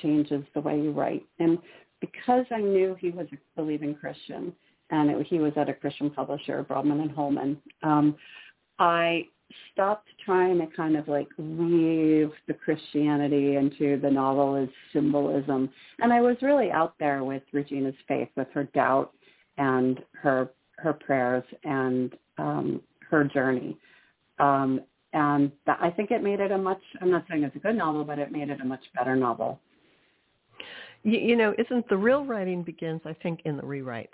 changes 0.02 0.44
the 0.54 0.62
way 0.62 0.80
you 0.80 0.92
write. 0.92 1.26
And 1.40 1.58
because 2.00 2.46
I 2.52 2.60
knew 2.60 2.96
he 3.00 3.10
was 3.10 3.28
a 3.32 3.38
believing 3.60 3.96
Christian 3.96 4.54
and 4.90 5.10
it, 5.10 5.28
he 5.28 5.40
was 5.40 5.54
at 5.56 5.70
a 5.70 5.74
Christian 5.74 6.10
publisher, 6.10 6.64
Broadman 6.64 7.00
and 7.00 7.12
Holman, 7.12 7.58
um, 7.82 8.16
I 8.80 9.28
stopped 9.72 10.08
trying 10.26 10.60
to 10.60 10.68
kind 10.76 10.96
of 10.96 11.08
like 11.08 11.28
weave 11.38 12.32
the 12.48 12.54
Christianity 12.54 13.56
into 13.56 14.00
the 14.00 14.10
novel 14.10 14.56
as 14.56 14.70
symbolism. 14.92 15.70
And 16.00 16.14
I 16.14 16.22
was 16.22 16.38
really 16.42 16.72
out 16.72 16.96
there 17.00 17.24
with 17.24 17.44
Regina's 17.52 17.96
faith, 18.08 18.30
with 18.36 18.48
her 18.54 18.66
doubt 18.66 19.12
and 19.58 20.00
her 20.22 20.50
her 20.78 20.94
prayers 20.94 21.44
and 21.64 22.14
um, 22.38 22.82
her 23.10 23.24
journey. 23.24 23.78
Um, 24.40 24.82
and 25.14 25.52
that, 25.66 25.78
I 25.82 25.92
think 25.92 26.12
it 26.12 26.24
made 26.24 26.40
it 26.40 26.52
a 26.52 26.58
much, 26.58 26.82
I'm 27.02 27.12
not 27.12 27.26
saying 27.30 27.44
it's 27.44 27.56
a 27.56 27.60
good 27.60 27.78
novel, 27.78 28.04
but 28.04 28.20
it 28.20 28.32
made 28.32 28.50
it 28.50 28.60
a 28.60 28.66
much 28.66 28.84
better 28.96 29.16
novel. 29.16 29.60
You, 31.04 31.20
you 31.20 31.36
know, 31.36 31.54
isn't 31.58 31.88
the 31.88 31.98
real 31.98 32.26
writing 32.26 32.64
begins, 32.64 33.02
I 33.06 33.14
think, 33.22 33.42
in 33.46 33.56
the 33.56 33.64
rewrites. 33.64 34.08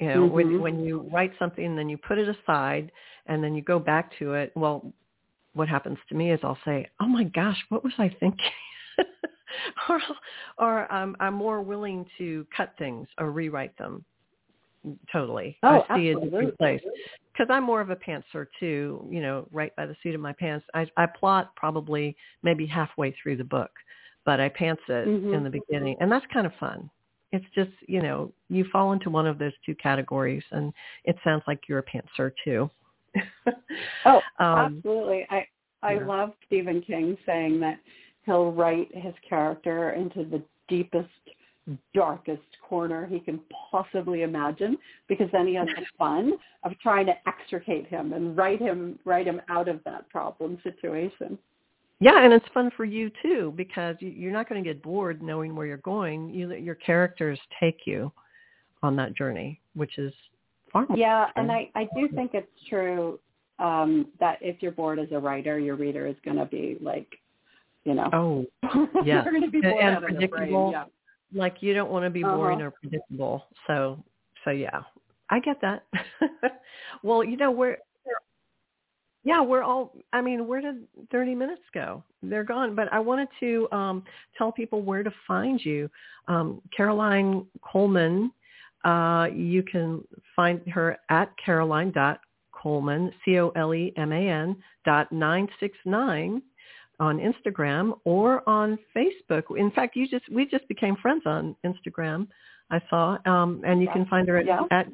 You 0.00 0.08
know, 0.08 0.14
mm-hmm. 0.22 0.34
when 0.34 0.60
when 0.60 0.84
you 0.84 1.08
write 1.12 1.32
something 1.38 1.64
and 1.64 1.76
then 1.76 1.88
you 1.88 1.98
put 1.98 2.18
it 2.18 2.28
aside 2.28 2.92
and 3.26 3.42
then 3.42 3.54
you 3.54 3.62
go 3.62 3.78
back 3.78 4.12
to 4.18 4.34
it. 4.34 4.52
Well, 4.54 4.92
what 5.54 5.68
happens 5.68 5.98
to 6.08 6.14
me 6.14 6.30
is 6.30 6.38
I'll 6.42 6.58
say, 6.64 6.88
"Oh 7.00 7.06
my 7.06 7.24
gosh, 7.24 7.58
what 7.68 7.82
was 7.82 7.92
I 7.98 8.08
thinking?" 8.20 8.38
or 9.88 10.00
or 10.58 10.92
um, 10.92 11.16
I'm 11.18 11.34
more 11.34 11.62
willing 11.62 12.06
to 12.18 12.46
cut 12.56 12.74
things 12.78 13.08
or 13.18 13.32
rewrite 13.32 13.76
them 13.76 14.04
totally. 15.10 15.58
Oh, 15.62 15.84
I 15.88 15.96
see 15.96 16.10
absolutely. 16.10 16.12
a 16.12 16.24
different 16.24 16.58
place 16.58 16.80
because 17.32 17.48
I'm 17.50 17.64
more 17.64 17.80
of 17.80 17.90
a 17.90 17.96
pantser 17.96 18.46
too. 18.60 19.06
You 19.10 19.20
know, 19.20 19.48
right 19.52 19.74
by 19.76 19.86
the 19.86 19.96
seat 20.02 20.14
of 20.14 20.20
my 20.20 20.32
pants. 20.32 20.64
I, 20.74 20.86
I 20.96 21.06
plot 21.06 21.54
probably 21.56 22.16
maybe 22.42 22.66
halfway 22.66 23.14
through 23.22 23.36
the 23.36 23.44
book, 23.44 23.70
but 24.24 24.40
I 24.40 24.48
pants 24.48 24.82
it 24.88 25.08
mm-hmm. 25.08 25.34
in 25.34 25.44
the 25.44 25.50
beginning, 25.50 25.96
and 26.00 26.10
that's 26.10 26.26
kind 26.32 26.46
of 26.46 26.52
fun. 26.60 26.90
It's 27.32 27.44
just 27.54 27.70
you 27.86 28.02
know 28.02 28.32
you 28.48 28.64
fall 28.72 28.92
into 28.92 29.10
one 29.10 29.26
of 29.26 29.38
those 29.38 29.52
two 29.64 29.74
categories, 29.74 30.44
and 30.50 30.72
it 31.04 31.16
sounds 31.24 31.42
like 31.46 31.60
you're 31.68 31.80
a 31.80 31.84
pantser 31.84 32.32
too. 32.44 32.70
oh, 34.04 34.20
um, 34.38 34.76
absolutely. 34.76 35.26
I 35.30 35.46
I 35.82 35.94
yeah. 35.94 36.06
love 36.06 36.32
Stephen 36.46 36.80
King 36.80 37.16
saying 37.26 37.60
that 37.60 37.78
he'll 38.24 38.52
write 38.52 38.88
his 38.94 39.14
character 39.28 39.90
into 39.92 40.24
the 40.24 40.42
deepest 40.68 41.08
darkest 41.94 42.42
corner 42.66 43.06
he 43.06 43.20
can 43.20 43.40
possibly 43.70 44.22
imagine 44.22 44.76
because 45.08 45.28
then 45.32 45.46
he 45.46 45.54
has 45.54 45.68
the 45.76 45.84
fun 45.98 46.32
of 46.64 46.72
trying 46.82 47.06
to 47.06 47.12
extricate 47.26 47.86
him 47.86 48.12
and 48.12 48.36
write 48.36 48.60
him 48.60 48.98
write 49.04 49.26
him 49.26 49.40
out 49.48 49.68
of 49.68 49.80
that 49.84 50.08
problem 50.08 50.58
situation. 50.62 51.38
Yeah, 52.00 52.22
and 52.22 52.32
it's 52.32 52.46
fun 52.54 52.70
for 52.76 52.84
you 52.84 53.10
too 53.22 53.52
because 53.56 53.96
you're 54.00 54.32
not 54.32 54.48
going 54.48 54.62
to 54.62 54.68
get 54.68 54.82
bored 54.82 55.22
knowing 55.22 55.56
where 55.56 55.66
you're 55.66 55.78
going. 55.78 56.30
You 56.30 56.48
let 56.48 56.62
your 56.62 56.76
characters 56.76 57.38
take 57.58 57.80
you 57.86 58.12
on 58.82 58.94
that 58.96 59.16
journey, 59.16 59.60
which 59.74 59.98
is 59.98 60.12
more. 60.74 60.86
Yeah, 60.94 61.24
fun. 61.26 61.32
and 61.36 61.52
I 61.52 61.70
I 61.74 61.88
do 61.96 62.08
think 62.14 62.32
it's 62.34 62.46
true 62.68 63.18
um, 63.58 64.06
that 64.20 64.38
if 64.40 64.62
you're 64.62 64.72
bored 64.72 64.98
as 64.98 65.08
a 65.10 65.18
writer, 65.18 65.58
your 65.58 65.74
reader 65.74 66.06
is 66.06 66.16
going 66.24 66.36
to 66.36 66.46
be 66.46 66.76
like, 66.80 67.08
you 67.84 67.94
know, 67.94 68.10
oh, 68.12 68.46
yeah, 69.04 69.22
they're 69.22 69.32
going 69.32 69.42
to 69.42 69.50
be 69.50 69.60
bored 69.60 69.82
and 69.82 69.96
out 69.96 70.02
predictable. 70.02 70.34
Of 70.34 70.40
their 70.40 70.48
brain. 70.48 70.72
Yeah 70.72 70.84
like 71.34 71.56
you 71.60 71.74
don't 71.74 71.90
want 71.90 72.04
to 72.04 72.10
be 72.10 72.22
boring 72.22 72.58
uh-huh. 72.58 72.68
or 72.68 72.70
predictable. 72.70 73.46
So 73.66 74.02
so 74.44 74.50
yeah, 74.50 74.82
I 75.30 75.40
get 75.40 75.60
that. 75.60 75.84
well, 77.02 77.22
you 77.22 77.36
know 77.36 77.50
we're 77.50 77.78
yeah, 79.28 79.42
we're 79.42 79.62
all 79.62 79.92
I 80.14 80.22
mean, 80.22 80.48
where 80.48 80.62
did 80.62 80.86
30 81.12 81.34
minutes 81.34 81.60
go? 81.74 82.02
They're 82.22 82.44
gone, 82.44 82.74
but 82.74 82.90
I 82.90 82.98
wanted 82.98 83.28
to 83.40 83.68
um 83.72 84.02
tell 84.38 84.50
people 84.50 84.80
where 84.80 85.02
to 85.02 85.12
find 85.26 85.62
you. 85.62 85.90
Um 86.28 86.62
Caroline 86.74 87.44
Coleman 87.60 88.32
uh 88.86 89.26
you 89.34 89.62
can 89.62 90.02
find 90.34 90.66
her 90.68 90.96
at 91.10 91.30
caroline 91.44 91.92
dot 91.92 92.20
Coleman, 92.52 93.12
C 93.22 93.38
O 93.38 93.50
L 93.50 93.74
E 93.74 93.92
M 93.98 94.12
A 94.12 94.28
N 94.30 94.56
dot 94.86 95.12
nine 95.12 95.46
six 95.60 95.76
nine 95.84 96.40
on 96.98 97.18
Instagram 97.18 97.98
or 98.04 98.48
on 98.48 98.78
Facebook. 98.96 99.42
In 99.58 99.70
fact, 99.72 99.94
you 99.94 100.08
just 100.08 100.26
we 100.32 100.46
just 100.46 100.66
became 100.68 100.96
friends 100.96 101.24
on 101.26 101.54
Instagram. 101.66 102.28
I 102.70 102.80
saw, 102.88 103.18
um, 103.26 103.62
and 103.66 103.82
you 103.82 103.88
can 103.92 104.06
find 104.06 104.26
her 104.28 104.38
at, 104.38 104.46
yeah. 104.46 104.62
at 104.70 104.86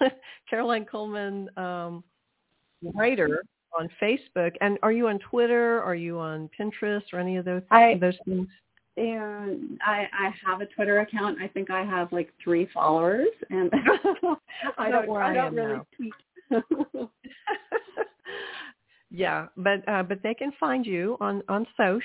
Caroline 0.50 0.84
Coleman 0.84 1.48
um, 1.56 2.04
writer 2.94 3.42
on 3.78 3.88
Facebook. 4.00 4.52
And 4.60 4.78
are 4.82 4.92
you 4.92 5.08
on 5.08 5.18
Twitter? 5.18 5.82
Are 5.82 5.94
you 5.94 6.18
on 6.18 6.50
Pinterest 6.58 7.02
or 7.12 7.18
any 7.18 7.36
of 7.36 7.44
those 7.44 7.62
I, 7.70 7.96
those 8.00 8.16
things? 8.24 8.48
And 8.96 9.78
I, 9.86 10.06
I 10.12 10.34
have 10.44 10.60
a 10.60 10.66
Twitter 10.66 11.00
account. 11.00 11.38
I 11.40 11.48
think 11.48 11.70
I 11.70 11.84
have 11.84 12.12
like 12.12 12.32
three 12.42 12.68
followers, 12.74 13.28
and 13.48 13.70
I 14.78 14.90
don't, 14.90 15.16
I 15.16 15.32
don't 15.32 15.54
really 15.54 15.80
tweet. 15.96 16.12
Yeah, 19.10 19.46
but 19.56 19.86
uh, 19.88 20.04
but 20.04 20.22
they 20.22 20.34
can 20.34 20.52
find 20.58 20.86
you 20.86 21.16
on 21.20 21.42
on 21.48 21.66
Soch. 21.76 22.02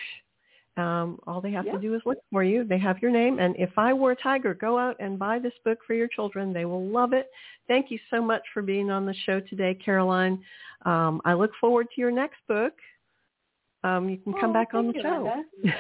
Um, 0.78 1.20
all 1.26 1.40
they 1.40 1.52
have 1.52 1.66
yeah. 1.66 1.74
to 1.74 1.80
do 1.80 1.96
is 1.96 2.02
look 2.06 2.18
for 2.32 2.44
you. 2.44 2.66
They 2.66 2.78
have 2.80 3.02
your 3.02 3.12
name. 3.12 3.40
And 3.40 3.56
if 3.58 3.70
I 3.78 3.94
were 3.94 4.12
a 4.12 4.16
tiger, 4.16 4.54
go 4.54 4.78
out 4.78 4.98
and 5.00 5.18
buy 5.18 5.40
this 5.40 5.54
book 5.64 5.80
for 5.88 5.94
your 5.94 6.10
children. 6.10 6.52
They 6.52 6.66
will 6.66 6.86
love 6.86 7.14
it. 7.14 7.30
Thank 7.68 7.92
you 7.92 8.00
so 8.10 8.22
much 8.22 8.42
for 8.54 8.62
being 8.62 8.92
on 8.92 9.06
the 9.06 9.16
show 9.26 9.40
today, 9.40 9.74
Caroline. 9.74 10.44
Um, 10.86 11.22
I 11.24 11.34
look 11.34 11.52
forward 11.62 11.88
to 11.96 12.02
your 12.02 12.12
next 12.12 12.38
book. 12.48 12.74
Um, 13.86 14.10
you 14.10 14.18
can 14.18 14.34
oh, 14.36 14.42
come 14.42 14.52
back 14.52 14.74
on 14.74 14.88
the 14.88 14.94
you, 14.96 15.02
show. 15.02 15.44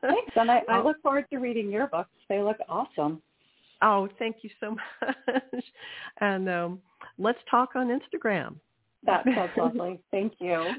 Thanks, 0.00 0.32
and 0.36 0.50
I, 0.50 0.62
I 0.68 0.82
look 0.82 1.02
forward 1.02 1.26
to 1.30 1.38
reading 1.38 1.70
your 1.70 1.88
books. 1.88 2.10
They 2.28 2.40
look 2.40 2.58
awesome. 2.68 3.20
Oh, 3.82 4.08
thank 4.18 4.36
you 4.42 4.50
so 4.60 4.76
much. 5.02 5.64
and 6.20 6.48
um, 6.48 6.80
let's 7.18 7.38
talk 7.50 7.70
on 7.74 7.88
Instagram. 7.88 8.56
That 9.04 9.24
sounds 9.34 9.50
lovely. 9.56 10.00
Thank 10.10 10.34
you. 10.38 10.74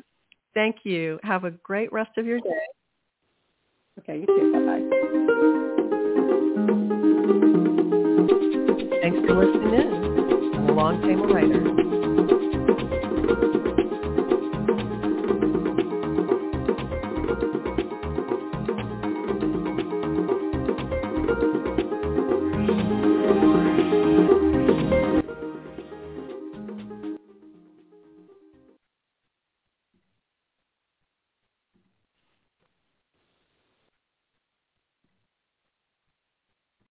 Thank 0.54 0.78
you. 0.84 1.20
Have 1.24 1.44
a 1.44 1.52
great 1.52 1.92
rest 1.92 2.18
of 2.18 2.26
your 2.26 2.40
day. 2.40 2.50
Okay, 4.02 4.18
you 4.18 4.26
too. 4.26 4.52
Bye-bye. 4.52 4.82
Thanks 9.02 9.20
for 9.28 9.36
listening 9.46 9.74
in. 9.76 10.76
Came 11.02 11.20
a 11.20 11.28
writer. 11.28 12.01